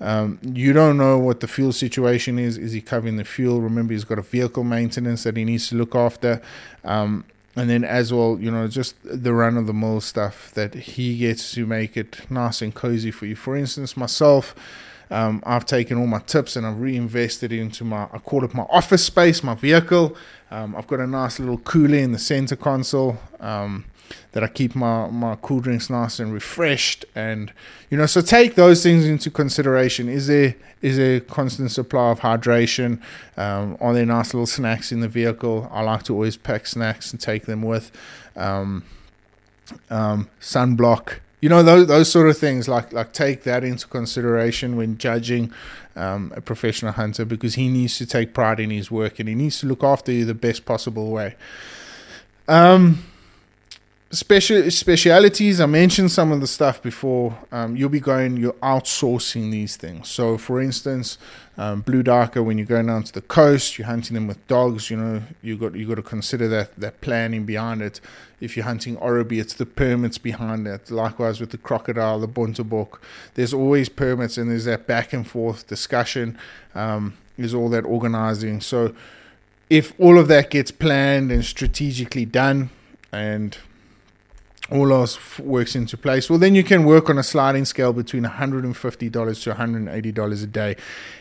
Um, 0.00 0.38
you 0.42 0.72
don't 0.72 0.96
know 0.96 1.18
what 1.18 1.40
the 1.40 1.48
fuel 1.48 1.72
situation 1.72 2.38
is. 2.38 2.56
Is 2.56 2.72
he 2.72 2.80
covering 2.80 3.16
the 3.16 3.24
fuel? 3.24 3.60
Remember, 3.60 3.92
he's 3.92 4.04
got 4.04 4.18
a 4.18 4.22
vehicle 4.22 4.64
maintenance 4.64 5.24
that 5.24 5.36
he 5.36 5.44
needs 5.44 5.68
to 5.68 5.76
look 5.76 5.94
after. 5.94 6.40
Um, 6.84 7.24
and 7.56 7.68
then, 7.68 7.84
as 7.84 8.12
well, 8.12 8.38
you 8.40 8.50
know, 8.50 8.68
just 8.68 8.94
the 9.04 9.34
run 9.34 9.56
of 9.56 9.66
the 9.66 9.72
mill 9.72 10.00
stuff 10.00 10.52
that 10.54 10.74
he 10.74 11.18
gets 11.18 11.52
to 11.52 11.66
make 11.66 11.96
it 11.96 12.30
nice 12.30 12.62
and 12.62 12.74
cozy 12.74 13.10
for 13.10 13.26
you. 13.26 13.36
For 13.36 13.56
instance, 13.56 13.96
myself, 13.96 14.54
um, 15.10 15.42
I've 15.44 15.66
taken 15.66 15.98
all 15.98 16.06
my 16.06 16.20
tips 16.20 16.54
and 16.56 16.64
I've 16.64 16.80
reinvested 16.80 17.52
into 17.52 17.84
my, 17.84 18.08
I 18.12 18.18
call 18.18 18.44
it 18.44 18.54
my 18.54 18.66
office 18.70 19.04
space, 19.04 19.42
my 19.42 19.54
vehicle. 19.54 20.16
Um, 20.50 20.76
I've 20.76 20.86
got 20.86 21.00
a 21.00 21.06
nice 21.06 21.40
little 21.40 21.58
cooler 21.58 21.98
in 21.98 22.12
the 22.12 22.18
center 22.18 22.56
console. 22.56 23.18
Um, 23.40 23.84
that 24.32 24.42
I 24.42 24.48
keep 24.48 24.74
my, 24.74 25.08
my 25.08 25.36
cool 25.42 25.60
drinks 25.60 25.90
nice 25.90 26.18
and 26.18 26.32
refreshed. 26.32 27.04
And 27.14 27.52
you 27.90 27.98
know 27.98 28.06
so 28.06 28.20
take 28.20 28.54
those 28.54 28.82
things 28.82 29.06
into 29.06 29.30
consideration. 29.30 30.08
Is 30.08 30.26
there 30.26 30.54
is 30.82 30.96
there 30.96 31.16
a 31.16 31.20
constant 31.20 31.70
supply 31.70 32.10
of 32.10 32.20
hydration? 32.20 33.00
Um, 33.36 33.76
are 33.80 33.92
there 33.92 34.06
nice 34.06 34.32
little 34.32 34.46
snacks 34.46 34.92
in 34.92 35.00
the 35.00 35.08
vehicle? 35.08 35.68
I 35.72 35.82
like 35.82 36.04
to 36.04 36.14
always 36.14 36.36
pack 36.36 36.66
snacks 36.66 37.12
and 37.12 37.20
take 37.20 37.46
them 37.46 37.62
with 37.62 37.90
um, 38.36 38.84
um, 39.90 40.28
sunblock. 40.40 41.18
You 41.40 41.48
know 41.48 41.62
those 41.62 41.86
those 41.86 42.10
sort 42.10 42.28
of 42.28 42.36
things 42.36 42.68
like 42.68 42.92
like 42.92 43.12
take 43.12 43.44
that 43.44 43.64
into 43.64 43.86
consideration 43.88 44.76
when 44.76 44.98
judging 44.98 45.52
um, 45.96 46.32
a 46.36 46.40
professional 46.40 46.92
hunter 46.92 47.24
because 47.24 47.54
he 47.54 47.68
needs 47.68 47.96
to 47.98 48.06
take 48.06 48.34
pride 48.34 48.60
in 48.60 48.70
his 48.70 48.90
work 48.90 49.18
and 49.18 49.28
he 49.28 49.34
needs 49.34 49.58
to 49.60 49.66
look 49.66 49.82
after 49.82 50.12
you 50.12 50.24
the 50.24 50.34
best 50.34 50.64
possible 50.64 51.10
way. 51.10 51.36
Um 52.46 53.04
special 54.12 54.68
specialities 54.72 55.60
i 55.60 55.66
mentioned 55.66 56.10
some 56.10 56.32
of 56.32 56.40
the 56.40 56.46
stuff 56.46 56.82
before. 56.82 57.38
Um, 57.52 57.76
you'll 57.76 57.88
be 57.88 58.00
going 58.00 58.36
you're 58.36 58.54
outsourcing 58.54 59.52
these 59.52 59.76
things. 59.76 60.08
So 60.08 60.36
for 60.36 60.60
instance 60.60 61.16
um, 61.56 61.82
blue 61.82 62.02
duiker 62.02 62.44
when 62.44 62.58
you're 62.58 62.66
going 62.66 62.86
down 62.86 63.04
to 63.04 63.12
the 63.12 63.20
coast 63.22 63.78
you're 63.78 63.86
hunting 63.86 64.14
them 64.14 64.26
with 64.26 64.44
dogs 64.48 64.90
you 64.90 64.96
know 64.96 65.22
you 65.42 65.56
got 65.56 65.76
you 65.76 65.86
got 65.86 65.94
to 65.94 66.02
consider 66.02 66.48
that 66.48 66.74
that 66.76 67.00
planning 67.00 67.44
behind 67.44 67.82
it. 67.82 68.00
If 68.40 68.56
you're 68.56 68.64
hunting 68.64 68.96
Oribi, 68.96 69.38
it's 69.38 69.54
the 69.54 69.66
permits 69.66 70.16
behind 70.16 70.66
it. 70.66 70.90
Likewise 70.90 71.40
with 71.40 71.50
the 71.50 71.58
crocodile 71.58 72.18
the 72.18 72.28
bontebok 72.28 72.98
there's 73.34 73.54
always 73.54 73.88
permits 73.88 74.36
and 74.36 74.50
there's 74.50 74.64
that 74.64 74.88
back 74.88 75.12
and 75.12 75.26
forth 75.26 75.68
discussion 75.68 76.36
um, 76.74 77.16
there's 77.38 77.54
all 77.54 77.68
that 77.68 77.84
organizing. 77.84 78.60
So 78.60 78.92
if 79.68 79.94
all 80.00 80.18
of 80.18 80.26
that 80.26 80.50
gets 80.50 80.72
planned 80.72 81.30
and 81.30 81.44
strategically 81.44 82.24
done 82.24 82.70
and 83.12 83.56
all 84.70 84.92
else 84.92 85.38
works 85.38 85.74
into 85.74 85.96
place, 85.96 86.30
well, 86.30 86.38
then 86.38 86.54
you 86.54 86.62
can 86.62 86.84
work 86.84 87.10
on 87.10 87.18
a 87.18 87.22
sliding 87.22 87.64
scale 87.64 87.92
between 87.92 88.24
$150 88.24 88.72
to 89.42 89.54
$180 89.54 90.42
a 90.42 90.46
day. 90.46 90.76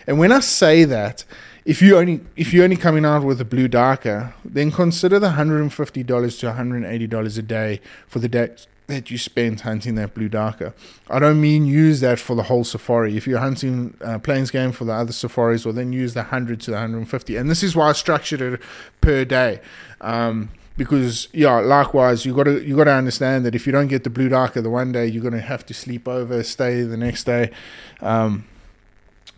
And 0.07 0.19
when 0.19 0.31
I 0.31 0.39
say 0.39 0.83
that, 0.85 1.25
if 1.65 1.81
you 1.81 1.97
only 1.97 2.21
if 2.35 2.53
you're 2.53 2.63
only 2.63 2.77
coming 2.77 3.05
out 3.05 3.23
with 3.23 3.39
a 3.41 3.45
blue 3.45 3.67
duiker, 3.67 4.33
then 4.43 4.71
consider 4.71 5.19
the 5.19 5.31
$150 5.31 5.93
to 5.93 6.03
$180 6.05 7.37
a 7.37 7.41
day 7.41 7.81
for 8.07 8.19
the 8.19 8.29
day 8.29 8.55
that 8.89 9.11
you 9.11 9.17
spend 9.17 9.61
hunting 9.61 9.95
that 9.95 10.13
blue 10.13 10.27
duiker. 10.27 10.73
I 11.09 11.19
don't 11.19 11.39
mean 11.39 11.65
use 11.65 12.01
that 12.01 12.19
for 12.19 12.35
the 12.35 12.43
whole 12.43 12.63
safari. 12.63 13.15
If 13.15 13.27
you're 13.27 13.39
hunting 13.39 13.95
uh, 14.01 14.17
plains 14.17 14.51
game 14.51 14.71
for 14.71 14.83
the 14.83 14.93
other 14.93 15.13
safaris, 15.13 15.63
well, 15.63 15.73
then 15.73 15.93
use 15.93 16.15
the 16.15 16.21
100 16.21 16.59
to 16.61 16.71
the 16.71 16.77
150. 16.77 17.35
And 17.35 17.49
this 17.49 17.61
is 17.61 17.75
why 17.75 17.89
I 17.89 17.93
structured 17.93 18.41
it 18.41 18.61
per 18.99 19.23
day. 19.25 19.61
Um, 20.01 20.49
because 20.79 21.27
yeah, 21.33 21.59
likewise, 21.59 22.25
you 22.25 22.33
got 22.33 22.45
to 22.45 22.65
you 22.65 22.73
got 22.77 22.85
to 22.85 22.93
understand 22.93 23.45
that 23.45 23.53
if 23.53 23.67
you 23.67 23.73
don't 23.73 23.89
get 23.89 24.05
the 24.05 24.09
blue 24.09 24.29
duiker 24.29 24.63
the 24.63 24.69
one 24.69 24.93
day, 24.93 25.05
you're 25.05 25.21
gonna 25.21 25.41
have 25.41 25.65
to 25.65 25.73
sleep 25.73 26.07
over, 26.07 26.41
stay 26.41 26.83
the 26.83 26.95
next 26.95 27.25
day. 27.25 27.51
Um, 27.99 28.45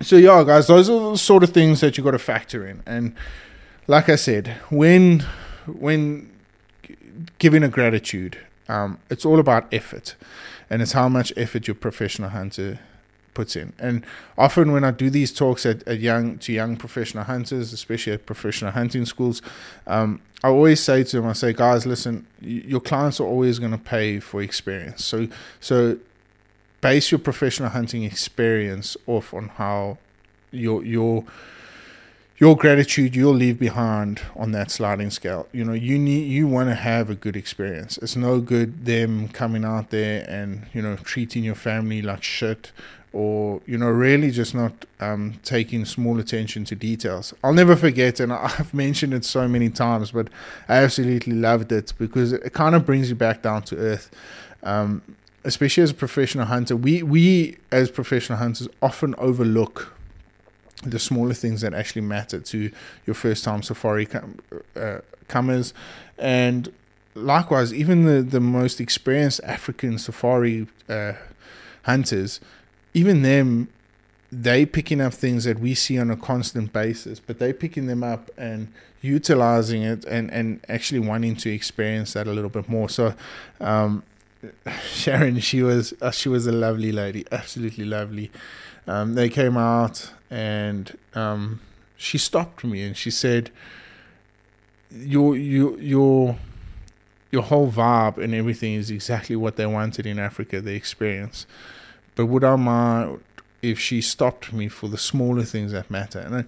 so 0.02 0.18
yeah, 0.18 0.44
guys, 0.46 0.68
those 0.68 0.88
are 0.88 1.12
the 1.12 1.18
sort 1.18 1.42
of 1.42 1.50
things 1.50 1.82
that 1.82 1.98
you 1.98 2.04
got 2.04 2.12
to 2.12 2.20
factor 2.20 2.68
in. 2.68 2.84
And 2.86 3.16
like 3.88 4.08
I 4.08 4.18
said, 4.18 4.50
when 4.70 5.26
when 5.66 6.30
giving 7.40 7.64
a 7.64 7.70
gratitude, 7.70 8.38
um, 8.70 9.00
it's 9.10 9.26
all 9.26 9.40
about 9.40 9.66
effort, 9.74 10.16
and 10.70 10.80
it's 10.80 10.92
how 10.92 11.10
much 11.10 11.34
effort 11.36 11.68
your 11.68 11.76
professional 11.76 12.30
hunter 12.30 12.80
puts 13.34 13.56
in. 13.56 13.74
And 13.80 14.06
often 14.38 14.72
when 14.72 14.84
I 14.84 14.92
do 14.92 15.10
these 15.10 15.32
talks 15.34 15.66
at, 15.66 15.88
at 15.88 16.00
young 16.00 16.38
to 16.40 16.52
young 16.52 16.78
professional 16.78 17.24
hunters, 17.24 17.74
especially 17.74 18.14
at 18.14 18.26
professional 18.26 18.72
hunting 18.72 19.06
schools, 19.06 19.42
um, 19.88 20.22
I 20.44 20.50
always 20.50 20.80
say 20.80 21.04
to 21.04 21.18
them, 21.18 21.28
I 21.28 21.34
say, 21.34 21.54
guys, 21.54 21.86
listen, 21.86 22.26
your 22.42 22.82
clients 22.82 23.20
are 23.20 23.28
always 23.28 23.60
going 23.60 23.72
to 23.72 23.78
pay 23.78 24.20
for 24.20 24.42
experience. 24.42 25.06
So 25.06 25.28
so 25.60 25.98
base 26.82 27.12
your 27.12 27.20
professional 27.20 27.70
hunting 27.70 28.04
experience 28.04 28.98
off 29.06 29.34
on 29.34 29.50
how 29.50 29.98
your 30.52 30.84
your 30.84 31.24
your 32.42 32.58
gratitude 32.58 33.16
you'll 33.16 33.36
leave 33.36 33.60
behind 33.60 34.20
on 34.36 34.52
that 34.52 34.72
sliding 34.72 35.12
scale. 35.12 35.48
You 35.52 35.64
know, 35.64 35.74
you 35.74 36.00
need 36.00 36.28
you 36.28 36.48
want 36.48 36.70
to 36.70 36.76
have 36.76 37.12
a 37.12 37.16
good 37.16 37.36
experience. 37.36 38.00
It's 38.00 38.16
no 38.16 38.40
good 38.40 38.86
them 38.86 39.28
coming 39.30 39.64
out 39.64 39.92
there 39.92 40.26
and 40.28 40.66
you 40.74 40.82
know 40.82 40.96
treating 40.96 41.44
your 41.44 41.56
family 41.56 42.02
like 42.02 42.24
shit 42.24 42.72
or 43.14 43.62
you 43.66 43.78
know 43.78 43.90
really 43.90 44.32
just 44.32 44.56
not 44.56 44.86
um, 45.00 45.34
taking 45.44 45.86
small 45.86 46.20
attention 46.20 46.64
to 46.66 46.76
details. 46.76 47.34
I'll 47.44 47.54
never 47.54 47.76
forget 47.76 48.20
and 48.20 48.32
i've 48.50 48.74
mentioned 48.74 49.14
it 49.14 49.26
so 49.26 49.48
many 49.48 49.70
times 49.70 50.12
but 50.12 50.30
i 50.70 50.76
absolutely 50.76 51.34
loved 51.34 51.72
it 51.72 51.94
because 51.98 52.32
it 52.32 52.54
kind 52.54 52.76
of 52.76 52.86
brings 52.86 53.10
you 53.10 53.16
back 53.16 53.42
down 53.42 53.64
to 53.64 53.78
earth. 53.78 54.10
Um, 54.64 55.02
especially 55.44 55.84
as 55.84 55.92
a 55.92 55.96
professional 55.96 56.46
hunter, 56.46 56.76
we 56.76 57.04
we 57.04 57.58
as 57.72 57.90
professional 57.90 58.38
hunters 58.38 58.68
often 58.82 59.16
overlook 59.18 59.94
the 60.84 61.00
smaller 61.00 61.34
things 61.34 61.62
that 61.62 61.74
actually 61.74 62.02
matter 62.02 62.40
to 62.40 62.72
your 63.06 63.14
first 63.14 63.44
time 63.44 63.62
safari 63.62 64.06
com- 64.06 64.40
uh, 64.76 65.00
comers, 65.28 65.74
and 66.18 66.72
likewise, 67.16 67.74
even 67.74 68.06
the 68.06 68.22
the 68.22 68.40
most 68.40 68.80
experienced 68.80 69.42
African 69.44 69.98
safari 69.98 70.68
uh, 70.90 71.14
hunters, 71.84 72.40
even 72.94 73.22
them 73.22 73.70
they 74.32 74.66
picking 74.66 75.02
up 75.02 75.14
things 75.14 75.44
that 75.44 75.60
we 75.60 75.76
see 75.76 76.00
on 76.00 76.10
a 76.10 76.16
constant 76.16 76.72
basis, 76.72 77.20
but 77.20 77.38
they 77.40 77.52
picking 77.52 77.88
them 77.88 78.02
up 78.02 78.32
and 78.38 78.72
utilizing 79.02 79.84
it 79.84 80.06
and, 80.06 80.32
and 80.32 80.64
actually 80.70 81.00
wanting 81.00 81.36
to 81.36 81.54
experience 81.54 82.14
that 82.14 82.28
a 82.28 82.32
little 82.32 82.50
bit 82.50 82.70
more. 82.70 82.88
So, 82.88 83.14
um, 83.60 84.04
Sharon, 84.88 85.40
she 85.40 85.62
was 85.62 85.94
uh, 86.02 86.12
she 86.12 86.30
was 86.30 86.48
a 86.48 86.52
lovely 86.52 86.92
lady, 86.92 87.26
absolutely 87.32 87.86
lovely. 87.86 88.32
Um, 88.88 89.16
they 89.16 89.30
came 89.30 89.58
out 89.58 90.12
and 90.30 90.98
um, 91.14 91.60
she 91.98 92.18
stopped 92.18 92.64
me 92.64 92.82
and 92.84 92.96
she 92.96 93.12
said, 93.12 93.52
"Your 94.90 95.36
your 95.36 95.78
your 95.80 96.38
your 97.32 97.44
whole 97.44 97.72
vibe 97.72 98.18
and 98.18 98.34
everything 98.34 98.74
is 98.74 98.90
exactly 98.90 99.36
what 99.36 99.58
they 99.58 99.66
wanted 99.66 100.06
in 100.06 100.18
Africa, 100.18 100.62
the 100.62 100.74
experience. 100.74 101.46
But 102.16 102.26
would 102.28 102.44
I 102.44 102.56
mind 102.56 103.22
if 103.62 103.80
she 103.80 104.02
stopped 104.02 104.52
me 104.54 104.68
for 104.68 104.90
the 104.90 104.98
smaller 104.98 105.44
things 105.44 105.72
that 105.72 105.90
matter. 105.90 106.20
And 106.20 106.36
I, 106.36 106.46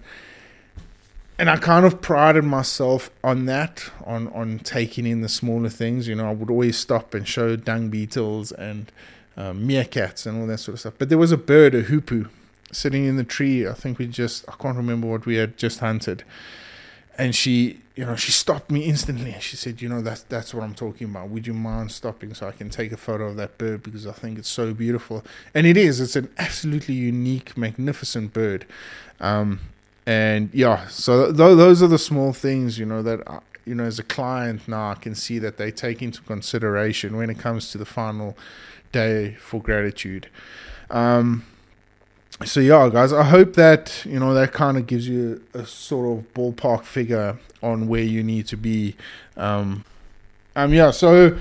and 1.38 1.50
I 1.50 1.56
kind 1.56 1.84
of 1.84 2.00
prided 2.00 2.44
myself 2.44 3.10
on 3.22 3.46
that, 3.46 3.90
on 4.04 4.28
on 4.28 4.60
taking 4.60 5.06
in 5.06 5.20
the 5.20 5.28
smaller 5.28 5.68
things. 5.68 6.06
You 6.06 6.14
know, 6.14 6.28
I 6.28 6.32
would 6.32 6.50
always 6.50 6.78
stop 6.78 7.14
and 7.14 7.26
show 7.26 7.56
dung 7.56 7.88
beetles 7.88 8.52
and 8.52 8.90
um, 9.36 9.66
meerkats 9.66 10.26
and 10.26 10.40
all 10.40 10.46
that 10.46 10.58
sort 10.58 10.74
of 10.74 10.80
stuff. 10.80 10.94
But 10.98 11.08
there 11.08 11.18
was 11.18 11.32
a 11.32 11.36
bird, 11.36 11.74
a 11.74 11.82
hoopoe, 11.82 12.28
sitting 12.70 13.04
in 13.04 13.16
the 13.16 13.24
tree. 13.24 13.66
I 13.66 13.72
think 13.72 13.98
we 13.98 14.06
just, 14.06 14.44
I 14.48 14.54
can't 14.60 14.76
remember 14.76 15.08
what 15.08 15.26
we 15.26 15.36
had 15.36 15.56
just 15.56 15.80
hunted. 15.80 16.22
And 17.16 17.34
she 17.34 17.80
you 17.94 18.04
know, 18.04 18.16
she 18.16 18.32
stopped 18.32 18.70
me 18.72 18.84
instantly. 18.84 19.36
She 19.38 19.56
said, 19.56 19.80
"You 19.80 19.88
know, 19.88 20.00
that's 20.00 20.22
that's 20.22 20.52
what 20.52 20.64
I'm 20.64 20.74
talking 20.74 21.08
about. 21.08 21.28
Would 21.28 21.46
you 21.46 21.54
mind 21.54 21.92
stopping 21.92 22.34
so 22.34 22.48
I 22.48 22.50
can 22.50 22.68
take 22.68 22.90
a 22.90 22.96
photo 22.96 23.26
of 23.26 23.36
that 23.36 23.56
bird 23.56 23.84
because 23.84 24.06
I 24.06 24.12
think 24.12 24.38
it's 24.38 24.48
so 24.48 24.74
beautiful." 24.74 25.24
And 25.54 25.66
it 25.66 25.76
is. 25.76 26.00
It's 26.00 26.16
an 26.16 26.28
absolutely 26.36 26.94
unique, 26.94 27.56
magnificent 27.56 28.32
bird. 28.32 28.66
Um, 29.20 29.60
and 30.06 30.50
yeah, 30.52 30.88
so 30.88 31.26
th- 31.26 31.36
those 31.36 31.82
are 31.82 31.86
the 31.86 31.98
small 31.98 32.32
things, 32.32 32.78
you 32.78 32.84
know, 32.84 33.00
that 33.02 33.20
I, 33.28 33.38
you 33.64 33.76
know, 33.76 33.84
as 33.84 34.00
a 34.00 34.02
client 34.02 34.66
now, 34.66 34.90
I 34.90 34.94
can 34.96 35.14
see 35.14 35.38
that 35.38 35.56
they 35.56 35.70
take 35.70 36.02
into 36.02 36.20
consideration 36.22 37.16
when 37.16 37.30
it 37.30 37.38
comes 37.38 37.70
to 37.70 37.78
the 37.78 37.86
final 37.86 38.36
day 38.90 39.34
for 39.34 39.62
gratitude. 39.62 40.28
Um, 40.90 41.46
so 42.42 42.60
yeah, 42.60 42.88
guys, 42.92 43.12
I 43.12 43.22
hope 43.22 43.54
that 43.54 44.04
you 44.04 44.18
know 44.18 44.34
that 44.34 44.52
kind 44.52 44.76
of 44.76 44.86
gives 44.86 45.08
you 45.08 45.42
a 45.54 45.64
sort 45.64 46.18
of 46.18 46.34
ballpark 46.34 46.84
figure 46.84 47.38
on 47.62 47.86
where 47.86 48.02
you 48.02 48.22
need 48.22 48.46
to 48.48 48.56
be. 48.56 48.96
Um, 49.36 49.84
um, 50.56 50.72
yeah. 50.72 50.90
So 50.90 51.38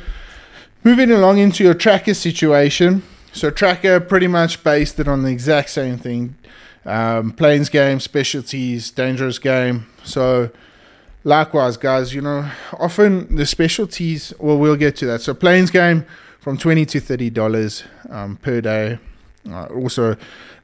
moving 0.83 1.11
along 1.11 1.39
into 1.39 1.63
your 1.63 1.73
tracker 1.73 2.13
situation. 2.13 3.03
So 3.31 3.49
tracker 3.49 3.99
pretty 3.99 4.27
much 4.27 4.63
based 4.63 4.99
it 4.99 5.07
on 5.07 5.23
the 5.23 5.31
exact 5.31 5.71
same 5.71 5.97
thing. 5.97 6.35
Um, 6.85 7.31
plains 7.31 7.69
game, 7.69 7.99
specialties, 7.99 8.91
dangerous 8.91 9.39
game. 9.39 9.87
So 10.03 10.51
likewise, 11.23 11.77
guys, 11.77 12.13
you 12.13 12.21
know, 12.21 12.49
often 12.79 13.35
the 13.35 13.45
specialties. 13.45 14.33
Well, 14.39 14.59
we'll 14.59 14.75
get 14.75 14.95
to 14.97 15.05
that. 15.07 15.21
So 15.21 15.33
planes 15.33 15.71
game 15.71 16.05
from 16.39 16.57
twenty 16.57 16.85
to 16.85 16.99
thirty 16.99 17.31
dollars 17.31 17.83
um, 18.09 18.37
per 18.37 18.61
day. 18.61 18.99
Uh, 19.49 19.65
also, 19.65 20.15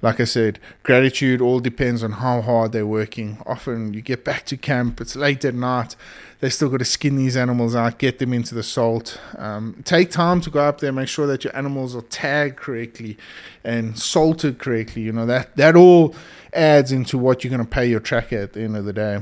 like 0.01 0.19
I 0.19 0.23
said, 0.23 0.57
gratitude 0.83 1.41
all 1.41 1.59
depends 1.59 2.01
on 2.03 2.13
how 2.13 2.41
hard 2.41 2.71
they're 2.71 2.87
working. 2.87 3.37
Often 3.45 3.93
you 3.93 4.01
get 4.01 4.23
back 4.23 4.45
to 4.47 4.57
camp, 4.57 5.01
it's 5.01 5.15
late 5.15 5.43
at 5.43 5.53
night, 5.53 5.95
they 6.39 6.49
still 6.49 6.69
got 6.69 6.77
to 6.77 6.85
skin 6.85 7.17
these 7.17 7.35
animals 7.35 7.75
out, 7.75 7.97
get 7.97 8.19
them 8.19 8.31
into 8.31 8.55
the 8.55 8.63
salt. 8.63 9.19
Um, 9.37 9.81
take 9.83 10.09
time 10.09 10.39
to 10.41 10.49
go 10.49 10.61
up 10.61 10.79
there, 10.79 10.93
make 10.93 11.09
sure 11.09 11.27
that 11.27 11.43
your 11.43 11.55
animals 11.55 11.95
are 11.95 12.01
tagged 12.03 12.55
correctly 12.55 13.17
and 13.65 13.99
salted 13.99 14.59
correctly. 14.59 15.01
You 15.01 15.11
know 15.11 15.25
that 15.25 15.55
that 15.57 15.75
all 15.75 16.15
adds 16.53 16.93
into 16.93 17.17
what 17.17 17.43
you're 17.43 17.51
going 17.51 17.65
to 17.65 17.69
pay 17.69 17.85
your 17.85 17.99
tracker 17.99 18.37
at 18.37 18.53
the 18.53 18.61
end 18.61 18.77
of 18.77 18.85
the 18.85 18.93
day, 18.93 19.21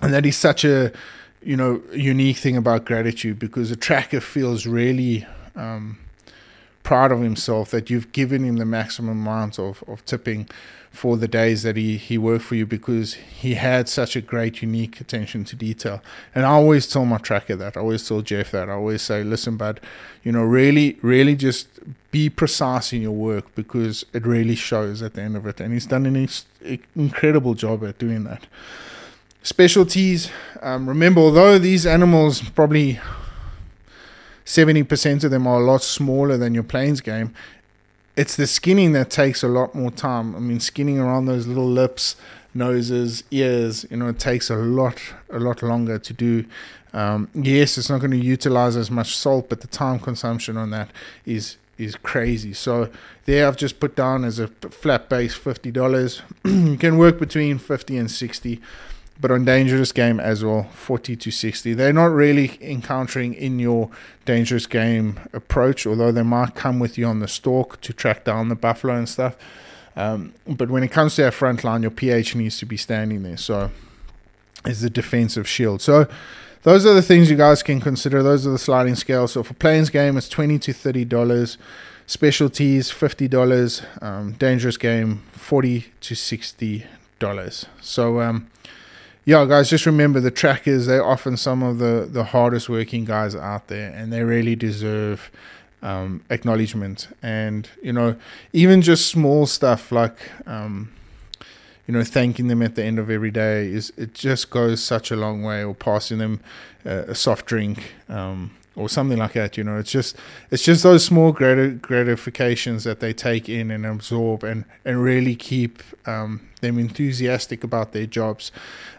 and 0.00 0.14
that 0.14 0.24
is 0.24 0.36
such 0.36 0.64
a 0.64 0.90
you 1.42 1.56
know 1.56 1.82
unique 1.92 2.38
thing 2.38 2.56
about 2.56 2.86
gratitude 2.86 3.38
because 3.38 3.70
a 3.70 3.76
tracker 3.76 4.20
feels 4.20 4.66
really. 4.66 5.26
Um, 5.54 5.98
proud 6.86 7.10
of 7.10 7.20
himself 7.20 7.72
that 7.72 7.90
you've 7.90 8.12
given 8.12 8.44
him 8.44 8.58
the 8.58 8.64
maximum 8.64 9.20
amount 9.20 9.58
of, 9.58 9.82
of 9.88 10.04
tipping 10.04 10.48
for 10.92 11.16
the 11.16 11.26
days 11.26 11.64
that 11.64 11.76
he, 11.76 11.96
he 11.96 12.16
worked 12.16 12.44
for 12.44 12.54
you 12.54 12.64
because 12.64 13.14
he 13.14 13.54
had 13.54 13.88
such 13.88 14.14
a 14.14 14.20
great, 14.20 14.62
unique 14.62 15.00
attention 15.00 15.44
to 15.44 15.56
detail. 15.56 16.00
And 16.32 16.46
I 16.46 16.50
always 16.50 16.86
tell 16.86 17.04
my 17.04 17.18
tracker 17.18 17.56
that. 17.56 17.76
I 17.76 17.80
always 17.80 18.06
tell 18.06 18.20
Jeff 18.22 18.52
that. 18.52 18.68
I 18.68 18.74
always 18.74 19.02
say, 19.02 19.24
listen, 19.24 19.56
bud, 19.56 19.80
you 20.22 20.30
know, 20.30 20.44
really, 20.44 20.96
really 21.02 21.34
just 21.34 21.66
be 22.12 22.30
precise 22.30 22.92
in 22.92 23.02
your 23.02 23.10
work 23.10 23.52
because 23.56 24.06
it 24.12 24.24
really 24.24 24.54
shows 24.54 25.02
at 25.02 25.14
the 25.14 25.22
end 25.22 25.36
of 25.36 25.44
it. 25.44 25.60
And 25.60 25.72
he's 25.72 25.86
done 25.86 26.06
an 26.06 26.28
incredible 26.94 27.54
job 27.54 27.82
at 27.82 27.98
doing 27.98 28.22
that. 28.24 28.46
Specialties, 29.42 30.30
um, 30.62 30.88
remember, 30.88 31.20
although 31.20 31.58
these 31.58 31.84
animals 31.84 32.42
probably 32.50 33.00
70% 34.46 35.24
of 35.24 35.30
them 35.30 35.46
are 35.46 35.60
a 35.60 35.64
lot 35.64 35.82
smaller 35.82 36.36
than 36.36 36.54
your 36.54 36.62
plains 36.62 37.00
game. 37.00 37.34
It's 38.16 38.36
the 38.36 38.46
skinning 38.46 38.92
that 38.92 39.10
takes 39.10 39.42
a 39.42 39.48
lot 39.48 39.74
more 39.74 39.90
time. 39.90 40.34
I 40.34 40.38
mean, 40.38 40.60
skinning 40.60 40.98
around 40.98 41.26
those 41.26 41.46
little 41.46 41.68
lips, 41.68 42.16
noses, 42.54 43.24
ears, 43.30 43.84
you 43.90 43.96
know, 43.98 44.08
it 44.08 44.18
takes 44.18 44.48
a 44.48 44.56
lot, 44.56 45.02
a 45.30 45.40
lot 45.40 45.62
longer 45.62 45.98
to 45.98 46.12
do. 46.12 46.44
Um, 46.92 47.28
yes, 47.34 47.76
it's 47.76 47.90
not 47.90 47.98
going 47.98 48.12
to 48.12 48.16
utilize 48.16 48.76
as 48.76 48.90
much 48.90 49.16
salt, 49.16 49.48
but 49.48 49.60
the 49.60 49.66
time 49.66 49.98
consumption 49.98 50.56
on 50.56 50.70
that 50.70 50.90
is 51.26 51.58
is 51.76 51.94
crazy. 51.94 52.54
So 52.54 52.88
there, 53.26 53.46
I've 53.46 53.58
just 53.58 53.80
put 53.80 53.94
down 53.94 54.24
as 54.24 54.38
a 54.38 54.48
flat 54.48 55.10
base 55.10 55.34
fifty 55.34 55.70
dollars. 55.70 56.22
you 56.44 56.78
can 56.78 56.96
work 56.96 57.18
between 57.18 57.58
fifty 57.58 57.98
and 57.98 58.10
sixty 58.10 58.62
but 59.20 59.30
on 59.30 59.44
dangerous 59.44 59.92
game 59.92 60.20
as 60.20 60.44
well 60.44 60.64
40 60.64 61.16
to 61.16 61.30
60 61.30 61.74
they're 61.74 61.92
not 61.92 62.06
really 62.06 62.58
encountering 62.60 63.34
in 63.34 63.58
your 63.58 63.90
dangerous 64.24 64.66
game 64.66 65.18
approach 65.32 65.86
although 65.86 66.12
they 66.12 66.22
might 66.22 66.54
come 66.54 66.78
with 66.78 66.98
you 66.98 67.06
on 67.06 67.20
the 67.20 67.28
stalk 67.28 67.80
to 67.80 67.92
track 67.92 68.24
down 68.24 68.48
the 68.48 68.54
buffalo 68.54 68.94
and 68.94 69.08
stuff. 69.08 69.36
Um, 69.94 70.34
but 70.46 70.70
when 70.70 70.82
it 70.82 70.88
comes 70.88 71.16
to 71.16 71.24
our 71.24 71.30
front 71.30 71.64
line 71.64 71.82
your 71.82 71.90
ph 71.90 72.34
needs 72.34 72.58
to 72.58 72.66
be 72.66 72.76
standing 72.76 73.22
there. 73.22 73.36
So 73.36 73.70
is 74.66 74.80
the 74.80 74.90
defensive 74.90 75.48
shield. 75.48 75.80
So 75.80 76.06
those 76.64 76.84
are 76.84 76.94
the 76.94 77.02
things 77.02 77.30
you 77.30 77.36
guys 77.36 77.62
can 77.62 77.80
consider. 77.80 78.22
Those 78.22 78.46
are 78.46 78.50
the 78.50 78.58
sliding 78.58 78.96
scales. 78.96 79.32
So 79.32 79.42
for 79.42 79.54
plains 79.54 79.90
game 79.90 80.16
it's 80.16 80.28
20 80.28 80.58
to 80.60 80.72
30 80.72 81.04
dollars. 81.06 81.58
Specialties 82.08 82.92
$50 82.92 84.02
um, 84.02 84.32
dangerous 84.32 84.76
game 84.76 85.22
40 85.32 85.86
to 86.02 86.14
60 86.14 86.86
dollars. 87.18 87.66
So 87.80 88.20
um, 88.20 88.48
yeah, 89.26 89.44
guys, 89.44 89.68
just 89.68 89.86
remember 89.86 90.20
the 90.20 90.30
trackers, 90.30 90.86
they're 90.86 91.04
often 91.04 91.36
some 91.36 91.60
of 91.60 91.78
the, 91.78 92.08
the 92.08 92.22
hardest 92.22 92.68
working 92.68 93.04
guys 93.04 93.34
out 93.34 93.66
there 93.66 93.90
and 93.90 94.12
they 94.12 94.22
really 94.22 94.54
deserve 94.54 95.32
um, 95.82 96.22
acknowledgement. 96.30 97.08
And, 97.24 97.68
you 97.82 97.92
know, 97.92 98.14
even 98.52 98.82
just 98.82 99.08
small 99.08 99.46
stuff 99.46 99.90
like, 99.90 100.16
um, 100.46 100.92
you 101.88 101.94
know, 101.94 102.04
thanking 102.04 102.46
them 102.46 102.62
at 102.62 102.76
the 102.76 102.84
end 102.84 103.00
of 103.00 103.10
every 103.10 103.32
day 103.32 103.66
is 103.66 103.92
it 103.96 104.14
just 104.14 104.48
goes 104.48 104.82
such 104.82 105.10
a 105.10 105.16
long 105.16 105.42
way 105.42 105.64
or 105.64 105.74
passing 105.74 106.18
them 106.18 106.38
uh, 106.84 107.06
a 107.08 107.14
soft 107.16 107.46
drink. 107.46 107.94
Um, 108.08 108.52
or 108.76 108.88
something 108.88 109.18
like 109.18 109.32
that. 109.32 109.56
You 109.56 109.64
know, 109.64 109.78
it's 109.78 109.90
just 109.90 110.16
it's 110.50 110.62
just 110.62 110.82
those 110.82 111.04
small 111.04 111.32
grat- 111.32 111.82
gratifications 111.82 112.84
that 112.84 113.00
they 113.00 113.12
take 113.12 113.48
in 113.48 113.70
and 113.70 113.84
absorb, 113.84 114.44
and 114.44 114.64
and 114.84 115.02
really 115.02 115.34
keep 115.34 115.82
um, 116.06 116.46
them 116.60 116.78
enthusiastic 116.78 117.64
about 117.64 117.92
their 117.92 118.06
jobs. 118.06 118.52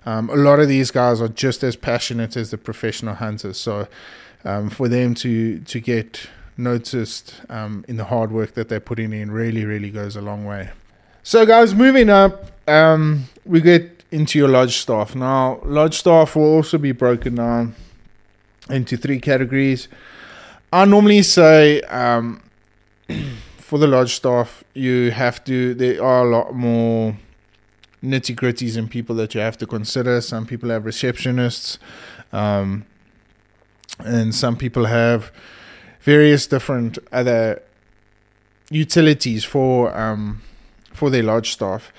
Um, 0.05 0.29
a 0.29 0.35
lot 0.35 0.59
of 0.59 0.67
these 0.67 0.91
guys 0.91 1.21
are 1.21 1.29
just 1.29 1.63
as 1.63 1.75
passionate 1.75 2.35
as 2.35 2.51
the 2.51 2.57
professional 2.57 3.15
hunters, 3.15 3.57
so 3.57 3.87
um, 4.43 4.69
for 4.69 4.87
them 4.87 5.13
to 5.15 5.59
to 5.59 5.79
get 5.79 6.27
noticed 6.57 7.35
um, 7.49 7.85
in 7.87 7.97
the 7.97 8.05
hard 8.05 8.31
work 8.31 8.55
that 8.55 8.67
they're 8.67 8.79
putting 8.79 9.13
in 9.13 9.31
really 9.31 9.63
really 9.63 9.91
goes 9.91 10.15
a 10.15 10.21
long 10.21 10.43
way. 10.43 10.71
So, 11.21 11.45
guys, 11.45 11.75
moving 11.75 12.09
up, 12.09 12.51
um, 12.69 13.25
we 13.45 13.61
get 13.61 14.03
into 14.11 14.39
your 14.39 14.47
lodge 14.47 14.77
staff. 14.77 15.13
Now, 15.13 15.59
lodge 15.65 15.97
staff 15.99 16.37
will 16.37 16.45
also 16.45 16.77
be 16.77 16.93
broken 16.93 17.35
down 17.35 17.75
into 18.69 18.97
three 18.97 19.19
categories. 19.19 19.87
I 20.71 20.85
normally 20.85 21.21
say 21.23 21.81
um, 21.81 22.41
for 23.57 23.79
the 23.79 23.87
lodge 23.87 24.15
staff, 24.15 24.63
you 24.73 25.11
have 25.11 25.43
to, 25.45 25.73
there 25.73 26.03
are 26.03 26.25
a 26.25 26.29
lot 26.29 26.53
more 26.53 27.17
nitty 28.03 28.35
gritties 28.35 28.77
and 28.77 28.89
people 28.89 29.15
that 29.15 29.33
you 29.33 29.41
have 29.41 29.57
to 29.57 29.67
consider. 29.67 30.21
Some 30.21 30.45
people 30.45 30.69
have 30.69 30.83
receptionists, 30.83 31.77
um, 32.31 32.85
and 33.99 34.33
some 34.35 34.55
people 34.55 34.85
have 34.85 35.31
various 36.01 36.47
different 36.47 36.97
other 37.11 37.61
utilities 38.69 39.43
for 39.43 39.97
um, 39.97 40.41
for 40.93 41.09
their 41.09 41.23
lodge 41.23 41.51
staff. 41.51 41.91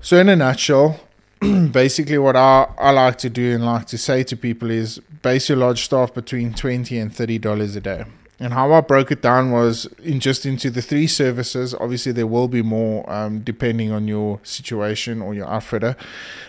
So, 0.00 0.16
in 0.16 0.28
a 0.28 0.36
nutshell, 0.36 1.00
basically 1.72 2.18
what 2.18 2.36
I, 2.36 2.68
I 2.78 2.90
like 2.90 3.16
to 3.18 3.30
do 3.30 3.54
and 3.54 3.64
like 3.64 3.86
to 3.86 3.98
say 3.98 4.22
to 4.24 4.36
people 4.36 4.70
is 4.70 4.98
base 5.22 5.48
your 5.48 5.58
lodge 5.58 5.84
staff 5.84 6.12
between 6.12 6.52
twenty 6.52 6.98
and 6.98 7.14
thirty 7.14 7.38
dollars 7.38 7.76
a 7.76 7.80
day. 7.80 8.04
And 8.42 8.54
how 8.54 8.72
I 8.72 8.80
broke 8.80 9.10
it 9.12 9.20
down 9.20 9.50
was 9.50 9.84
in 10.02 10.18
just 10.18 10.46
into 10.46 10.70
the 10.70 10.80
three 10.80 11.06
services. 11.06 11.74
Obviously, 11.74 12.12
there 12.12 12.26
will 12.26 12.48
be 12.48 12.62
more 12.62 13.10
um, 13.10 13.40
depending 13.40 13.92
on 13.92 14.08
your 14.08 14.40
situation 14.42 15.20
or 15.20 15.34
your 15.34 15.46
outfitter. 15.46 15.94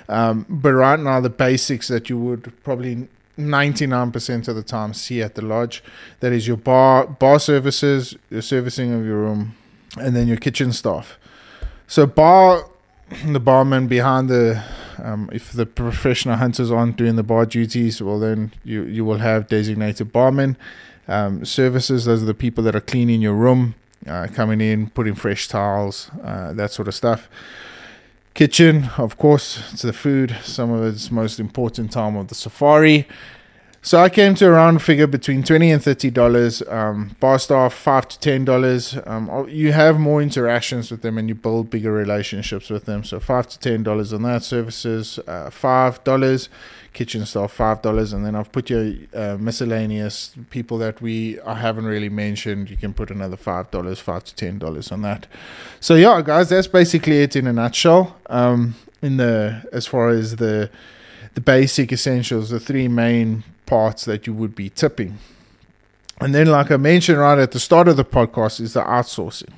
Um, 0.08 0.46
but 0.48 0.72
right 0.72 1.00
now, 1.00 1.20
the 1.20 1.30
basics 1.30 1.90
that 1.90 2.10
you 2.10 2.18
would 2.18 2.54
probably 2.64 3.10
99% 3.38 4.48
of 4.48 4.56
the 4.56 4.64
time 4.64 4.94
see 4.94 5.22
at 5.22 5.36
the 5.36 5.42
lodge 5.42 5.84
that 6.22 6.32
is 6.32 6.48
your 6.48 6.58
bar 6.58 7.08
bar 7.08 7.40
services, 7.40 8.16
your 8.30 8.42
servicing 8.42 8.94
of 8.94 9.06
your 9.06 9.18
room, 9.18 9.56
and 9.98 10.16
then 10.16 10.28
your 10.28 10.38
kitchen 10.38 10.72
staff. 10.72 11.18
So 11.88 12.06
bar 12.06 12.70
the 13.26 13.39
barman 13.39 13.88
behind 13.88 14.30
the 14.30 14.63
um, 15.04 15.30
if 15.32 15.52
the 15.52 15.65
professional 15.65 16.36
hunters 16.36 16.71
aren't 16.71 16.95
doing 16.95 17.15
the 17.15 17.24
bar 17.24 17.45
duties, 17.45 18.02
well 18.02 18.19
then 18.19 18.52
you 18.63 18.84
you 18.84 19.06
will 19.06 19.17
have 19.19 19.47
designated 19.47 20.12
barmen. 20.12 20.56
Um, 21.08 21.43
services, 21.43 22.06
those 22.06 22.24
are 22.24 22.26
the 22.26 22.34
people 22.34 22.63
that 22.63 22.76
are 22.76 22.82
cleaning 22.82 23.21
your 23.21 23.34
room, 23.34 23.76
uh, 24.08 24.28
coming 24.34 24.62
in, 24.62 24.89
putting 24.91 25.15
fresh 25.15 25.47
towels, 25.47 26.10
uh, 26.24 26.54
that 26.54 26.71
sort 26.71 26.88
of 26.88 26.95
stuff. 26.95 27.28
Kitchen, 28.34 28.89
of 28.97 29.17
course, 29.17 29.74
it's 29.74 29.82
the 29.82 29.91
food, 29.91 30.38
some 30.43 30.71
of 30.71 30.84
its 30.84 31.12
most 31.12 31.39
important 31.39 31.91
time 31.91 32.15
of 32.15 32.30
the 32.30 32.36
safari. 32.36 33.08
So 33.84 34.00
I 34.00 34.10
came 34.10 34.36
to 34.36 34.46
a 34.46 34.52
round 34.52 34.84
figure 34.84 35.08
between 35.08 35.41
twenty 35.41 35.72
and 35.72 35.84
thirty 35.84 36.12
dollars. 36.12 36.62
Um, 36.67 37.15
bar 37.20 37.39
staff 37.39 37.74
five 37.74 38.08
to 38.10 38.20
ten 38.20 38.46
dollars. 38.46 38.96
Um, 39.08 39.48
you 39.50 39.72
have 39.72 40.00
more 40.00 40.22
interactions 40.22 40.91
with 40.91 41.02
them 41.02 41.17
and 41.17 41.28
you 41.28 41.34
build 41.34 41.72
bigger 41.72 41.91
relationships 41.91 42.70
with 42.70 42.86
them. 42.86 43.04
So 43.04 43.20
five 43.20 43.48
to 43.48 43.58
ten 43.58 43.82
dollars 43.82 44.13
on 44.13 44.22
that. 44.22 44.44
Services 44.44 45.20
uh, 45.28 45.50
five 45.50 46.04
dollars. 46.04 46.48
Kitchen 46.94 47.26
staff 47.26 47.54
five 47.54 47.82
dollars, 47.82 48.13
and 48.13 48.24
then 48.24 48.36
I've 48.36 48.52
put 48.52 48.70
your 48.70 48.94
uh, 49.15 49.38
miscellaneous 49.39 50.36
people 50.52 50.78
that 50.80 51.02
we 51.02 51.39
I 51.41 51.56
haven't 51.56 51.86
really 51.86 52.10
mentioned. 52.10 52.70
You 52.70 52.78
can 52.78 52.94
put 52.94 53.10
another 53.10 53.38
five 53.38 53.72
dollars, 53.72 54.00
five 54.00 54.26
to 54.26 54.36
ten 54.36 54.60
dollars 54.60 54.91
on 54.91 55.02
that. 55.02 55.26
So 55.80 55.96
yeah, 55.96 56.22
guys, 56.22 56.50
that's 56.50 56.67
basically 56.67 57.24
it 57.24 57.36
in 57.36 57.48
a 57.48 57.54
nutshell. 57.54 58.15
Um, 58.28 58.76
in 59.02 59.17
the 59.17 59.67
as 59.72 59.88
far 59.88 60.10
as 60.10 60.36
the 60.36 60.70
the 61.34 61.41
basic 61.41 61.91
essentials, 61.91 62.50
the 62.50 62.60
three 62.60 62.88
main 62.88 63.44
parts 63.65 64.06
that 64.06 64.28
you 64.28 64.34
would 64.34 64.56
be 64.56 64.70
tipping. 64.70 65.17
And 66.20 66.36
then, 66.36 66.48
like 66.48 66.70
I 66.72 66.78
mentioned 66.78 67.17
right 67.17 67.39
at 67.39 67.52
the 67.52 67.60
start 67.60 67.88
of 67.88 67.98
the 67.98 68.06
podcast, 68.06 68.60
is 68.60 68.74
the 68.74 68.84
outsourcing. 68.84 69.54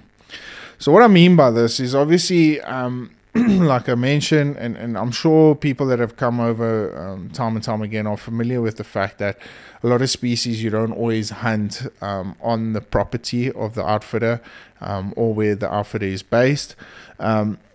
So, 0.77 0.91
what 0.91 1.03
I 1.03 1.07
mean 1.07 1.35
by 1.35 1.51
this 1.51 1.79
is 1.79 1.93
obviously, 1.93 2.61
um, 2.61 3.11
like 3.35 3.89
I 3.89 3.95
mentioned, 3.95 4.55
and, 4.57 4.77
and 4.77 4.97
I'm 4.97 5.11
sure 5.11 5.55
people 5.55 5.87
that 5.87 5.99
have 5.99 6.15
come 6.15 6.39
over 6.39 6.95
um, 6.97 7.29
time 7.31 7.55
and 7.55 7.63
time 7.63 7.81
again 7.81 8.07
are 8.07 8.15
familiar 8.15 8.61
with 8.61 8.77
the 8.77 8.83
fact 8.83 9.17
that 9.17 9.37
a 9.81 9.87
lot 9.87 10.01
of 10.01 10.09
species 10.09 10.63
you 10.63 10.69
don't 10.69 10.93
always 10.93 11.31
hunt 11.31 11.87
um, 12.01 12.35
on 12.41 12.73
the 12.73 12.81
property 12.81 13.51
of 13.51 13.75
the 13.75 13.85
outfitter 13.85 14.39
um, 14.79 15.13
or 15.17 15.33
where 15.33 15.55
the 15.55 15.73
outfitter 15.73 16.05
is 16.05 16.23
based. 16.23 16.75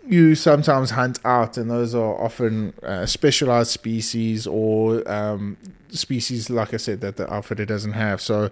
You 0.08 0.34
sometimes 0.34 0.90
hunt 0.90 1.18
out, 1.24 1.58
and 1.58 1.70
those 1.70 1.94
are 1.94 2.14
often 2.18 2.72
uh, 2.82 3.04
specialized 3.04 3.70
species 3.70 4.46
or 4.46 5.06
um, 5.10 5.58
species, 5.90 6.48
like 6.48 6.72
I 6.72 6.78
said, 6.78 7.02
that 7.02 7.18
the 7.18 7.30
outfitter 7.30 7.66
doesn't 7.66 7.92
have. 7.92 8.22
So, 8.22 8.50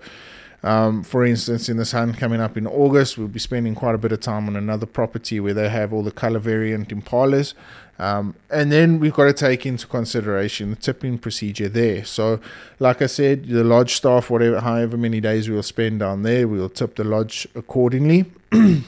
um, 0.62 1.02
for 1.02 1.24
instance, 1.24 1.70
in 1.70 1.78
this 1.78 1.92
hunt 1.92 2.18
coming 2.18 2.42
up 2.42 2.58
in 2.58 2.66
August, 2.66 3.16
we'll 3.16 3.28
be 3.28 3.38
spending 3.38 3.74
quite 3.74 3.94
a 3.94 3.98
bit 3.98 4.12
of 4.12 4.20
time 4.20 4.48
on 4.48 4.56
another 4.56 4.84
property 4.84 5.40
where 5.40 5.54
they 5.54 5.70
have 5.70 5.94
all 5.94 6.02
the 6.02 6.10
color 6.10 6.38
variant 6.38 6.90
impalas. 6.90 7.54
Um, 7.98 8.34
and 8.50 8.70
then 8.70 9.00
we've 9.00 9.14
got 9.14 9.24
to 9.24 9.32
take 9.32 9.64
into 9.64 9.86
consideration 9.86 10.68
the 10.70 10.76
tipping 10.76 11.16
procedure 11.16 11.70
there. 11.70 12.04
So, 12.04 12.38
like 12.78 13.00
I 13.00 13.06
said, 13.06 13.48
the 13.48 13.64
lodge 13.64 13.94
staff, 13.94 14.28
whatever, 14.28 14.60
however 14.60 14.98
many 14.98 15.22
days 15.22 15.48
we'll 15.48 15.62
spend 15.62 16.00
down 16.00 16.22
there, 16.22 16.46
we'll 16.46 16.68
tip 16.68 16.96
the 16.96 17.04
lodge 17.04 17.48
accordingly. 17.54 18.26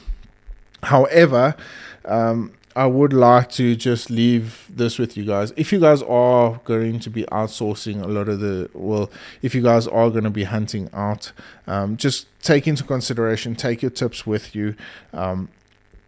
However, 0.85 1.57
um, 2.05 2.53
I 2.79 2.87
would 2.87 3.13
like 3.13 3.51
to 3.53 3.75
just 3.75 4.09
leave 4.09 4.71
this 4.71 5.01
with 5.01 5.17
you 5.17 5.25
guys. 5.25 5.53
If 5.57 5.73
you 5.73 5.81
guys 5.81 6.01
are 6.03 6.61
going 6.65 7.01
to 7.01 7.11
be 7.11 7.25
outsourcing 7.25 8.01
a 8.05 8.07
lot 8.07 8.29
of 8.29 8.39
the, 8.39 8.71
well, 8.73 9.11
if 9.43 9.53
you 9.53 9.63
guys 9.63 9.89
are 9.89 10.11
going 10.11 10.23
to 10.23 10.31
be 10.31 10.45
hunting 10.45 10.89
out, 10.93 11.33
um, 11.67 11.97
just 11.97 12.29
take 12.41 12.69
into 12.69 12.85
consideration, 12.85 13.57
take 13.57 13.83
your 13.83 13.91
tips 13.91 14.25
with 14.29 14.55
you. 14.55 14.77
Um, 15.13 15.49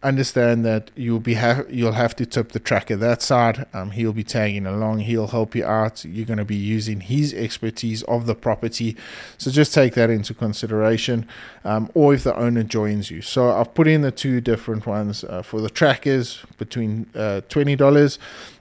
understand 0.03 0.65
that 0.65 0.89
you'll 0.95 1.19
be 1.19 1.35
ha- 1.35 1.63
you'll 1.69 1.91
have 1.91 2.15
to 2.15 2.25
tip 2.25 2.51
the 2.51 2.59
tracker 2.59 2.95
that 2.95 3.21
side. 3.21 3.65
Um, 3.73 3.91
he'll 3.91 4.13
be 4.13 4.23
tagging 4.23 4.65
along. 4.65 4.99
He'll 4.99 5.27
help 5.27 5.55
you 5.55 5.65
out. 5.65 6.03
You're 6.03 6.25
going 6.25 6.39
to 6.39 6.45
be 6.45 6.55
using 6.55 7.01
his 7.01 7.33
expertise 7.33 8.01
of 8.03 8.25
the 8.25 8.35
property, 8.35 8.97
so 9.37 9.51
just 9.51 9.73
take 9.73 9.93
that 9.93 10.09
into 10.09 10.33
consideration. 10.33 11.27
Um, 11.63 11.91
or 11.93 12.13
if 12.13 12.23
the 12.23 12.35
owner 12.35 12.63
joins 12.63 13.11
you. 13.11 13.21
So 13.21 13.51
I've 13.51 13.73
put 13.73 13.87
in 13.87 14.01
the 14.01 14.11
two 14.11 14.41
different 14.41 14.85
ones 14.85 15.23
uh, 15.23 15.43
for 15.43 15.61
the 15.61 15.69
trackers 15.69 16.43
between 16.57 17.07
uh, 17.15 17.41
twenty 17.49 17.75
dollars, 17.75 18.17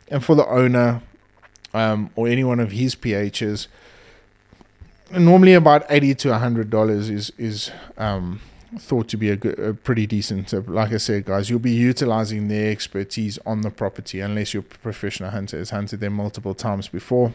and 0.09 0.25
for 0.25 0.35
the 0.35 0.47
owner 0.47 1.03
um, 1.73 2.11
or 2.17 2.29
any 2.29 2.45
one 2.45 2.61
of 2.61 2.73
his 2.73 2.95
PHs. 2.95 3.67
Normally, 5.13 5.55
about 5.55 5.87
eighty 5.89 6.15
to 6.17 6.39
hundred 6.39 6.71
dollars 6.71 7.09
is 7.09 7.33
is 7.39 7.71
um, 7.97 8.41
thought 8.79 9.09
to 9.09 9.17
be 9.17 9.31
a, 9.31 9.37
good, 9.37 9.59
a 9.59 9.75
pretty 9.75 10.07
decent 10.07 10.49
tip. 10.49 10.69
Like 10.69 10.93
I 10.93 10.99
said, 10.99 11.25
guys, 11.25 11.51
you'll 11.51 11.59
be 11.59 11.73
utilizing 11.73 12.49
their 12.49 12.71
expertise 12.71 13.39
on 13.45 13.63
the 13.63 13.71
property 13.71 14.21
unless 14.21 14.55
your 14.55 14.63
professional 14.63 15.31
hunter 15.31 15.59
has 15.59 15.71
hunted 15.71 16.01
them 16.01 16.13
multiple 16.13 16.55
times 16.55 16.89
before. 16.89 17.33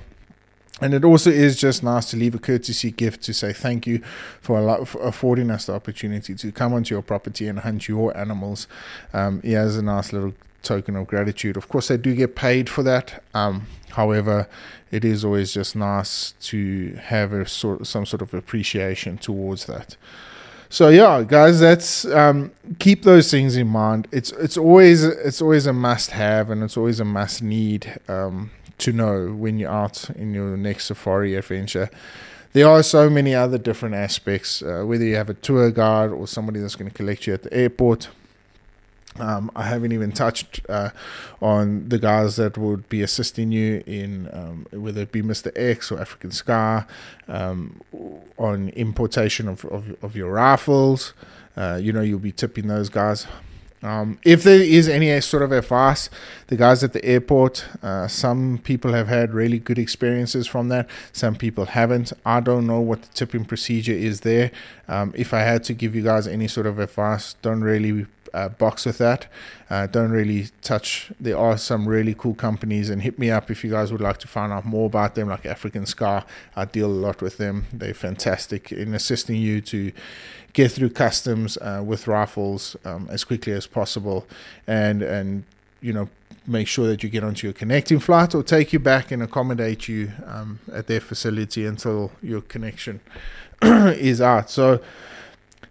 And 0.82 0.94
it 0.94 1.06
also 1.06 1.30
is 1.30 1.58
just 1.58 1.84
nice 1.84 2.10
to 2.12 2.18
leave 2.18 2.36
a 2.36 2.40
courtesy 2.40 2.92
gift 2.92 3.24
to 3.24 3.34
say 3.34 3.54
thank 3.54 3.88
you 3.88 4.02
for, 4.42 4.86
for 4.86 5.02
affording 5.02 5.50
us 5.50 5.68
the 5.68 5.74
opportunity 5.74 6.36
to 6.36 6.52
come 6.52 6.74
onto 6.74 6.94
your 6.94 7.02
property 7.02 7.48
and 7.48 7.60
hunt 7.60 7.88
your 7.88 8.16
animals. 8.18 8.68
Um, 9.14 9.40
yeah, 9.44 9.62
as 9.62 9.78
a 9.78 9.82
nice 9.82 10.12
little 10.12 10.34
token 10.64 10.98
of 10.98 11.08
gratitude. 11.08 11.56
Of 11.56 11.70
course, 11.70 11.88
they 11.88 11.96
do 11.98 12.14
get 12.14 12.36
paid 12.36 12.70
for 12.70 12.84
that. 12.84 13.24
Um, 13.34 13.68
however, 13.92 14.50
it 14.92 15.06
is 15.06 15.24
always 15.24 15.54
just 15.54 15.76
nice 15.76 16.34
to 16.42 16.96
have 16.96 17.32
a 17.32 17.48
sort, 17.48 17.88
some 17.88 18.06
sort 18.06 18.22
of 18.22 18.34
appreciation 18.34 19.18
towards 19.18 19.66
that. 19.66 19.96
So 20.70 20.90
yeah, 20.90 21.24
guys, 21.24 21.60
that's 21.60 22.06
um, 22.06 22.52
keep 22.80 23.04
those 23.04 23.30
things 23.30 23.56
in 23.56 23.68
mind. 23.68 24.08
It's 24.12 24.32
it's 24.34 24.58
always 24.58 25.04
it's 25.04 25.42
always 25.42 25.66
a 25.66 25.74
must 25.74 26.12
have 26.12 26.50
and 26.50 26.64
it's 26.64 26.78
always 26.78 27.00
a 27.00 27.06
must 27.06 27.42
need 27.42 28.00
um, 28.08 28.52
to 28.80 28.92
know 28.92 29.28
when 29.28 29.58
you're 29.60 29.72
out 29.72 30.10
in 30.12 30.34
your 30.34 30.58
next 30.58 30.86
safari 30.86 31.36
adventure. 31.36 31.90
There 32.54 32.70
are 32.70 32.84
so 32.84 33.10
many 33.10 33.36
other 33.36 33.58
different 33.58 33.96
aspects, 33.96 34.62
uh, 34.62 34.84
whether 34.86 35.04
you 35.04 35.16
have 35.16 35.30
a 35.30 35.34
tour 35.34 35.72
guide 35.72 36.12
or 36.12 36.26
somebody 36.26 36.62
that's 36.62 36.76
going 36.76 36.90
to 36.90 36.96
collect 36.96 37.28
you 37.28 37.34
at 37.34 37.44
the 37.44 37.54
airport 37.54 38.10
um, 39.20 39.50
I 39.56 39.64
haven't 39.64 39.92
even 39.92 40.12
touched 40.12 40.62
uh, 40.68 40.90
on 41.42 41.90
the 41.90 41.98
guys 41.98 42.36
that 42.36 42.58
would 42.58 42.90
be 42.90 43.02
assisting 43.02 43.52
you 43.52 43.84
in 43.86 44.30
um, 44.34 44.68
whether 44.72 45.02
it 45.02 45.12
be 45.12 45.22
Mr. 45.22 45.52
X 45.56 45.92
or 45.92 46.00
African 46.00 46.32
Scar 46.32 46.86
um, 47.28 47.82
on 48.38 48.70
importation 48.70 49.48
of, 49.48 49.64
of, 49.66 49.96
of 50.04 50.16
your 50.16 50.32
rifles. 50.32 51.14
Uh, 51.56 51.80
you 51.82 51.94
know, 51.94 52.02
you'll 52.02 52.20
be 52.20 52.34
tipping 52.34 52.68
those 52.68 52.90
guys. 52.90 53.26
Um, 53.86 54.18
if 54.24 54.44
there 54.44 54.62
is 54.62 54.90
any 54.90 55.22
sort 55.22 55.44
of 55.44 55.52
advice, 55.52 56.10
the 56.48 56.58
guys 56.58 56.84
at 56.84 56.94
the 56.94 57.06
airport, 57.06 57.66
uh, 57.84 58.08
some 58.08 58.60
people 58.64 58.94
have 58.94 59.08
had 59.08 59.34
really 59.34 59.60
good 59.60 59.78
experiences 59.78 60.48
from 60.48 60.70
that. 60.70 60.90
Some 61.14 61.36
people 61.36 61.66
haven't. 61.66 62.12
I 62.26 62.40
don't 62.40 62.66
know 62.66 62.80
what 62.80 63.04
the 63.04 63.08
tipping 63.10 63.46
procedure 63.46 63.94
is 63.94 64.22
there. 64.22 64.52
Um, 64.88 65.14
if 65.16 65.36
I 65.36 65.42
had 65.42 65.64
to 65.66 65.74
give 65.74 65.94
you 65.94 66.02
guys 66.02 66.26
any 66.26 66.48
sort 66.48 66.66
of 66.66 66.80
advice, 66.80 67.36
don't 67.44 67.62
really 67.62 68.08
box 68.50 68.86
with 68.86 68.98
that. 68.98 69.28
Uh, 69.70 69.88
don't 69.88 70.12
really 70.12 70.48
touch. 70.62 71.12
There 71.20 71.38
are 71.38 71.58
some 71.58 71.88
really 71.88 72.14
cool 72.14 72.36
companies, 72.36 72.90
and 72.90 73.02
hit 73.02 73.18
me 73.18 73.32
up 73.32 73.50
if 73.50 73.64
you 73.64 73.72
guys 73.72 73.92
would 73.92 74.02
like 74.02 74.18
to 74.20 74.28
find 74.28 74.52
out 74.52 74.66
more 74.66 74.86
about 74.88 75.16
them, 75.16 75.30
like 75.30 75.46
African 75.46 75.86
Scar. 75.86 76.26
I 76.56 76.66
deal 76.66 76.88
a 76.88 77.02
lot 77.08 77.22
with 77.22 77.38
them. 77.38 77.66
They're 77.74 77.94
fantastic 77.94 78.72
in 78.72 78.94
assisting 78.94 79.38
you 79.38 79.62
to 79.62 79.92
get 80.54 80.72
through 80.72 80.90
customs 80.90 81.58
uh, 81.58 81.82
with 81.86 82.08
rifles 82.08 82.76
um, 82.86 83.08
as 83.10 83.24
quickly 83.24 83.54
as 83.54 83.68
possible, 83.68 84.28
and 84.68 85.02
and 85.02 85.44
you 85.82 85.94
know 85.94 86.10
make 86.48 86.68
sure 86.68 86.88
that 86.88 87.04
you 87.04 87.10
get 87.10 87.24
onto 87.24 87.48
your 87.48 87.54
connecting 87.54 88.00
flight 88.00 88.36
or 88.36 88.44
take 88.44 88.72
you 88.72 88.80
back 88.80 89.12
and 89.12 89.24
accommodate 89.24 89.88
you 89.88 90.12
um, 90.28 90.60
at 90.72 90.88
their 90.88 91.00
facility 91.00 91.66
until 91.66 92.12
your 92.22 92.42
connection 92.42 93.00
is 93.64 94.22
out. 94.22 94.50
So 94.50 94.80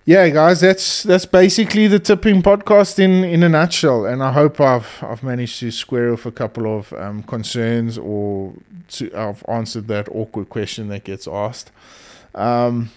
yeah, 0.06 0.28
guys, 0.28 0.60
that's 0.60 1.02
that's 1.02 1.24
basically 1.24 1.86
the 1.86 1.98
tipping 1.98 2.42
podcast 2.42 2.98
in 2.98 3.24
in 3.24 3.42
a 3.42 3.48
nutshell. 3.48 4.04
And 4.04 4.22
I 4.22 4.32
hope 4.32 4.60
I've 4.60 5.02
I've 5.02 5.22
managed 5.22 5.60
to 5.60 5.70
square 5.70 6.12
off 6.12 6.26
a 6.26 6.32
couple 6.32 6.78
of 6.78 6.92
um, 6.92 7.22
concerns 7.22 7.96
or 7.96 8.52
to, 8.88 9.10
I've 9.14 9.42
answered 9.48 9.88
that 9.88 10.08
awkward 10.10 10.50
question 10.50 10.88
that 10.88 11.04
gets 11.04 11.26
asked. 11.26 11.70
Um, 12.34 12.90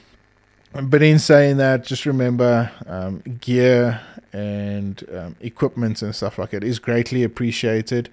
but 0.74 1.02
in 1.02 1.18
saying 1.18 1.58
that, 1.58 1.86
just 1.86 2.06
remember 2.06 2.72
um, 2.86 3.24
gear 3.40 4.02
and 4.34 5.02
um, 5.16 5.36
equipment 5.40 6.02
and 6.02 6.14
stuff 6.14 6.38
like 6.38 6.50
that 6.50 6.64
is 6.64 6.78
greatly 6.78 7.24
appreciated. 7.24 8.10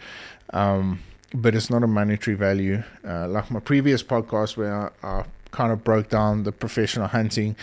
Um, 0.50 1.00
but 1.34 1.56
it's 1.56 1.68
not 1.68 1.82
a 1.82 1.88
monetary 1.88 2.36
value. 2.36 2.84
Uh, 3.04 3.26
like 3.26 3.50
my 3.50 3.58
previous 3.58 4.04
podcast, 4.04 4.56
where 4.56 4.92
I, 5.02 5.06
I, 5.06 5.24
kind 5.50 5.70
of 5.70 5.84
broke 5.84 6.08
down 6.08 6.42
the 6.42 6.50
professional 6.50 7.06
hunting 7.06 7.54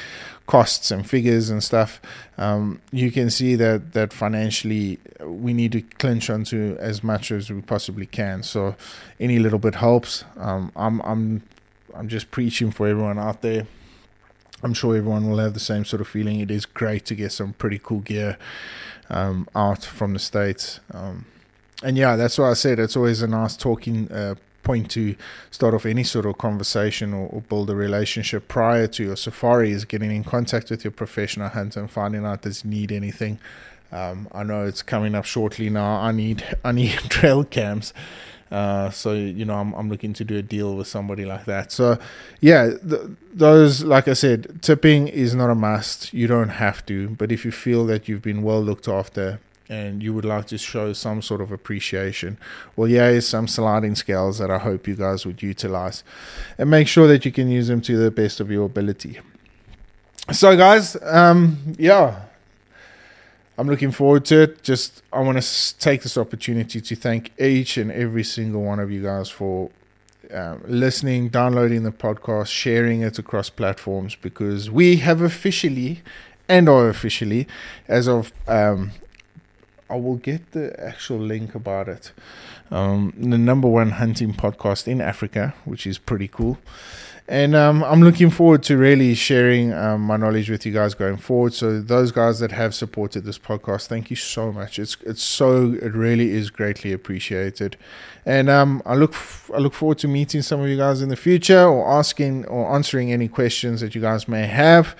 costs 0.51 0.91
and 0.91 1.09
figures 1.09 1.49
and 1.49 1.63
stuff, 1.63 2.01
um, 2.37 2.81
you 2.91 3.09
can 3.09 3.29
see 3.29 3.55
that 3.55 3.93
that 3.93 4.11
financially 4.11 4.99
we 5.23 5.53
need 5.53 5.71
to 5.71 5.81
clinch 5.81 6.29
onto 6.29 6.75
as 6.77 7.01
much 7.01 7.31
as 7.31 7.49
we 7.49 7.61
possibly 7.61 8.05
can. 8.05 8.43
So 8.43 8.75
any 9.17 9.39
little 9.39 9.59
bit 9.59 9.75
helps. 9.75 10.25
Um, 10.35 10.73
I'm 10.75 10.99
I'm 11.11 11.43
I'm 11.95 12.09
just 12.09 12.31
preaching 12.31 12.69
for 12.69 12.85
everyone 12.85 13.17
out 13.17 13.41
there. 13.41 13.65
I'm 14.61 14.73
sure 14.73 14.97
everyone 14.97 15.29
will 15.29 15.39
have 15.39 15.53
the 15.53 15.67
same 15.71 15.85
sort 15.85 16.01
of 16.01 16.07
feeling. 16.09 16.41
It 16.41 16.51
is 16.51 16.65
great 16.65 17.05
to 17.05 17.15
get 17.15 17.31
some 17.31 17.53
pretty 17.53 17.79
cool 17.81 18.01
gear 18.01 18.37
um, 19.09 19.47
out 19.55 19.85
from 19.85 20.11
the 20.13 20.19
states. 20.19 20.81
Um, 20.93 21.25
and 21.81 21.97
yeah, 21.97 22.17
that's 22.17 22.37
why 22.37 22.51
I 22.51 22.55
said 22.55 22.77
it's 22.77 22.97
always 22.97 23.21
a 23.21 23.27
nice 23.27 23.55
talking 23.55 24.11
uh, 24.11 24.35
point 24.71 24.89
to 24.89 25.15
start 25.49 25.73
off 25.73 25.85
any 25.85 26.03
sort 26.03 26.25
of 26.25 26.37
conversation 26.37 27.13
or, 27.13 27.27
or, 27.27 27.41
build 27.41 27.69
a 27.69 27.75
relationship 27.75 28.47
prior 28.47 28.87
to 28.87 29.03
your 29.03 29.17
safari 29.17 29.71
is 29.71 29.83
getting 29.83 30.11
in 30.11 30.23
contact 30.23 30.69
with 30.69 30.85
your 30.85 30.91
professional 30.91 31.49
hunter 31.49 31.81
and 31.81 31.91
finding 31.91 32.25
out 32.25 32.43
does 32.43 32.63
need 32.63 32.89
anything. 32.89 33.37
Um, 33.91 34.29
I 34.31 34.43
know 34.43 34.63
it's 34.65 34.81
coming 34.81 35.13
up 35.13 35.25
shortly 35.25 35.69
now. 35.69 35.99
I 36.09 36.11
need 36.13 36.39
I 36.63 36.71
need 36.71 36.91
trail 37.17 37.43
cams. 37.43 37.93
Uh, 38.49 38.89
so 38.89 39.13
you 39.13 39.45
know, 39.45 39.55
I'm 39.55 39.73
I'm 39.73 39.89
looking 39.89 40.13
to 40.13 40.23
do 40.23 40.37
a 40.37 40.41
deal 40.41 40.75
with 40.77 40.87
somebody 40.87 41.25
like 41.25 41.45
that. 41.45 41.71
So, 41.71 41.97
yeah, 42.39 42.71
th- 42.89 43.07
those 43.33 43.83
like 43.83 44.07
I 44.07 44.13
said, 44.13 44.61
tipping 44.61 45.09
is 45.09 45.35
not 45.35 45.49
a 45.49 45.55
must. 45.55 46.13
You 46.13 46.27
don't 46.27 46.55
have 46.65 46.85
to, 46.85 47.09
but 47.19 47.31
if 47.31 47.43
you 47.45 47.51
feel 47.51 47.85
that 47.91 48.07
you've 48.07 48.21
been 48.21 48.41
well 48.43 48.61
looked 48.61 48.87
after, 48.87 49.39
and 49.71 50.03
you 50.03 50.13
would 50.13 50.25
like 50.25 50.47
to 50.47 50.57
show 50.57 50.91
some 50.91 51.21
sort 51.21 51.39
of 51.39 51.49
appreciation, 51.49 52.37
well, 52.75 52.89
yeah, 52.89 53.09
here's 53.09 53.25
some 53.25 53.47
sliding 53.47 53.95
scales 53.95 54.37
that 54.39 54.51
I 54.51 54.57
hope 54.57 54.85
you 54.85 54.95
guys 54.95 55.25
would 55.25 55.41
utilize 55.41 56.03
and 56.57 56.69
make 56.69 56.89
sure 56.89 57.07
that 57.07 57.23
you 57.23 57.31
can 57.31 57.47
use 57.47 57.69
them 57.69 57.79
to 57.83 57.95
the 57.95 58.11
best 58.11 58.41
of 58.41 58.51
your 58.51 58.65
ability. 58.65 59.21
So, 60.33 60.57
guys, 60.57 60.97
um, 61.03 61.57
yeah, 61.79 62.23
I'm 63.57 63.67
looking 63.67 63.91
forward 63.91 64.25
to 64.25 64.41
it. 64.41 64.61
Just, 64.61 65.03
I 65.13 65.21
want 65.21 65.41
to 65.41 65.79
take 65.79 66.03
this 66.03 66.17
opportunity 66.17 66.81
to 66.81 66.95
thank 66.97 67.31
each 67.39 67.77
and 67.77 67.93
every 67.93 68.25
single 68.25 68.63
one 68.63 68.79
of 68.79 68.91
you 68.91 69.01
guys 69.01 69.29
for 69.29 69.69
um, 70.33 70.61
listening, 70.67 71.29
downloading 71.29 71.83
the 71.83 71.91
podcast, 71.91 72.47
sharing 72.47 73.03
it 73.03 73.17
across 73.17 73.49
platforms 73.49 74.15
because 74.15 74.69
we 74.69 74.97
have 74.97 75.21
officially 75.21 76.01
and 76.49 76.67
are 76.67 76.89
officially, 76.89 77.47
as 77.87 78.09
of 78.09 78.33
um, 78.49 78.91
I 79.91 79.95
will 79.95 80.15
get 80.15 80.51
the 80.51 80.79
actual 80.79 81.19
link 81.19 81.53
about 81.53 81.89
it. 81.89 82.11
Um, 82.71 83.13
the 83.17 83.37
number 83.37 83.67
one 83.67 83.91
hunting 83.91 84.33
podcast 84.33 84.87
in 84.87 85.01
Africa, 85.01 85.53
which 85.65 85.85
is 85.85 85.97
pretty 85.97 86.29
cool. 86.29 86.57
And 87.27 87.55
um, 87.55 87.83
I'm 87.83 88.01
looking 88.01 88.29
forward 88.29 88.63
to 88.63 88.77
really 88.77 89.13
sharing 89.15 89.71
um, 89.73 90.01
my 90.01 90.17
knowledge 90.17 90.49
with 90.49 90.65
you 90.65 90.73
guys 90.73 90.93
going 90.93 91.17
forward. 91.17 91.53
So 91.53 91.79
those 91.79 92.11
guys 92.11 92.39
that 92.39 92.51
have 92.51 92.75
supported 92.75 93.23
this 93.23 93.37
podcast, 93.39 93.87
thank 93.87 94.09
you 94.09 94.15
so 94.15 94.51
much. 94.51 94.79
It's 94.79 94.97
it's 95.05 95.23
so 95.23 95.73
it 95.81 95.93
really 95.93 96.31
is 96.31 96.49
greatly 96.49 96.91
appreciated. 96.91 97.77
And 98.25 98.49
um, 98.49 98.81
I 98.85 98.95
look 98.95 99.13
f- 99.13 99.49
I 99.53 99.59
look 99.59 99.73
forward 99.73 99.99
to 99.99 100.07
meeting 100.07 100.41
some 100.41 100.59
of 100.61 100.67
you 100.67 100.77
guys 100.77 101.01
in 101.01 101.09
the 101.09 101.15
future 101.15 101.63
or 101.63 101.89
asking 101.89 102.45
or 102.47 102.73
answering 102.75 103.13
any 103.13 103.29
questions 103.29 103.79
that 103.81 103.95
you 103.95 104.01
guys 104.01 104.27
may 104.27 104.47
have. 104.47 104.95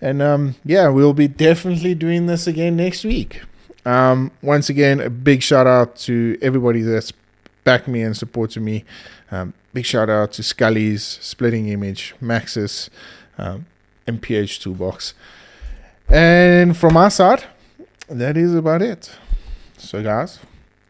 And 0.00 0.20
um, 0.22 0.56
yeah, 0.64 0.88
we'll 0.88 1.14
be 1.14 1.28
definitely 1.28 1.94
doing 1.94 2.26
this 2.26 2.46
again 2.48 2.76
next 2.76 3.04
week. 3.04 3.42
Um, 3.86 4.32
once 4.42 4.68
again, 4.68 5.00
a 5.00 5.08
big 5.08 5.42
shout 5.42 5.66
out 5.66 5.96
to 6.00 6.36
everybody 6.42 6.82
that's 6.82 7.12
backed 7.62 7.86
me 7.86 8.02
and 8.02 8.16
supported 8.16 8.60
me. 8.60 8.84
Um, 9.30 9.54
big 9.72 9.86
shout 9.86 10.10
out 10.10 10.32
to 10.32 10.42
Scully's, 10.42 11.04
Splitting 11.22 11.68
Image, 11.68 12.14
Maxis, 12.20 12.90
um, 13.38 13.66
MPH 14.06 14.60
Toolbox. 14.60 15.14
And 16.08 16.76
from 16.76 16.96
our 16.96 17.10
side, 17.10 17.44
that 18.08 18.36
is 18.36 18.54
about 18.54 18.82
it. 18.82 19.10
So, 19.78 20.02
guys, 20.02 20.40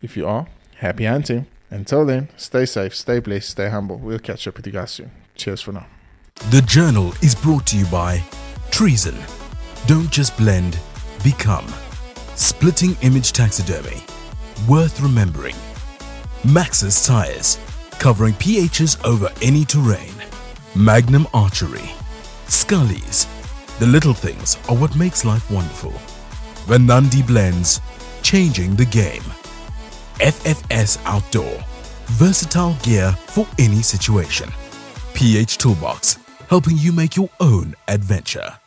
if 0.02 0.16
you 0.16 0.26
are, 0.26 0.46
happy 0.76 1.04
hunting. 1.04 1.46
Until 1.70 2.06
then, 2.06 2.28
stay 2.37 2.64
safe, 2.64 2.94
stay 2.94 3.18
blessed, 3.18 3.50
stay 3.50 3.68
humble. 3.68 3.96
We'll 3.96 4.18
catch 4.18 4.46
up 4.48 4.56
with 4.56 4.66
you 4.66 4.72
guys 4.72 4.92
soon. 4.92 5.11
Cheers 5.35 5.61
for 5.61 5.72
now. 5.72 5.87
The 6.50 6.62
journal 6.62 7.12
is 7.22 7.35
brought 7.35 7.66
to 7.68 7.78
you 7.78 7.87
by 7.87 8.22
Treason. 8.70 9.16
Don't 9.87 10.11
just 10.11 10.37
blend, 10.37 10.78
become. 11.24 11.66
Splitting 12.37 12.94
Image 13.01 13.33
Taxidermy. 13.33 14.03
Worth 14.68 15.01
remembering. 15.01 15.55
Maxis 16.42 17.07
Tires. 17.07 17.59
Covering 17.92 18.35
PHs 18.35 19.03
over 19.07 19.31
any 19.40 19.64
terrain. 19.64 20.12
Magnum 20.75 21.27
Archery. 21.33 21.90
Scullies. 22.46 23.27
The 23.79 23.87
little 23.87 24.12
things 24.12 24.59
are 24.68 24.77
what 24.77 24.94
makes 24.96 25.25
life 25.25 25.51
wonderful. 25.51 25.92
Venandi 26.66 27.27
Blends. 27.27 27.81
Changing 28.20 28.77
the 28.77 28.85
game. 28.85 29.25
FFS 30.20 31.01
Outdoor. 31.07 31.64
Versatile 32.18 32.77
gear 32.83 33.12
for 33.29 33.46
any 33.59 33.81
situation. 33.81 34.51
PH 35.14 35.57
Toolbox. 35.57 36.18
Helping 36.51 36.77
you 36.77 36.92
make 36.92 37.16
your 37.16 37.31
own 37.40 37.75
adventure. 37.88 38.59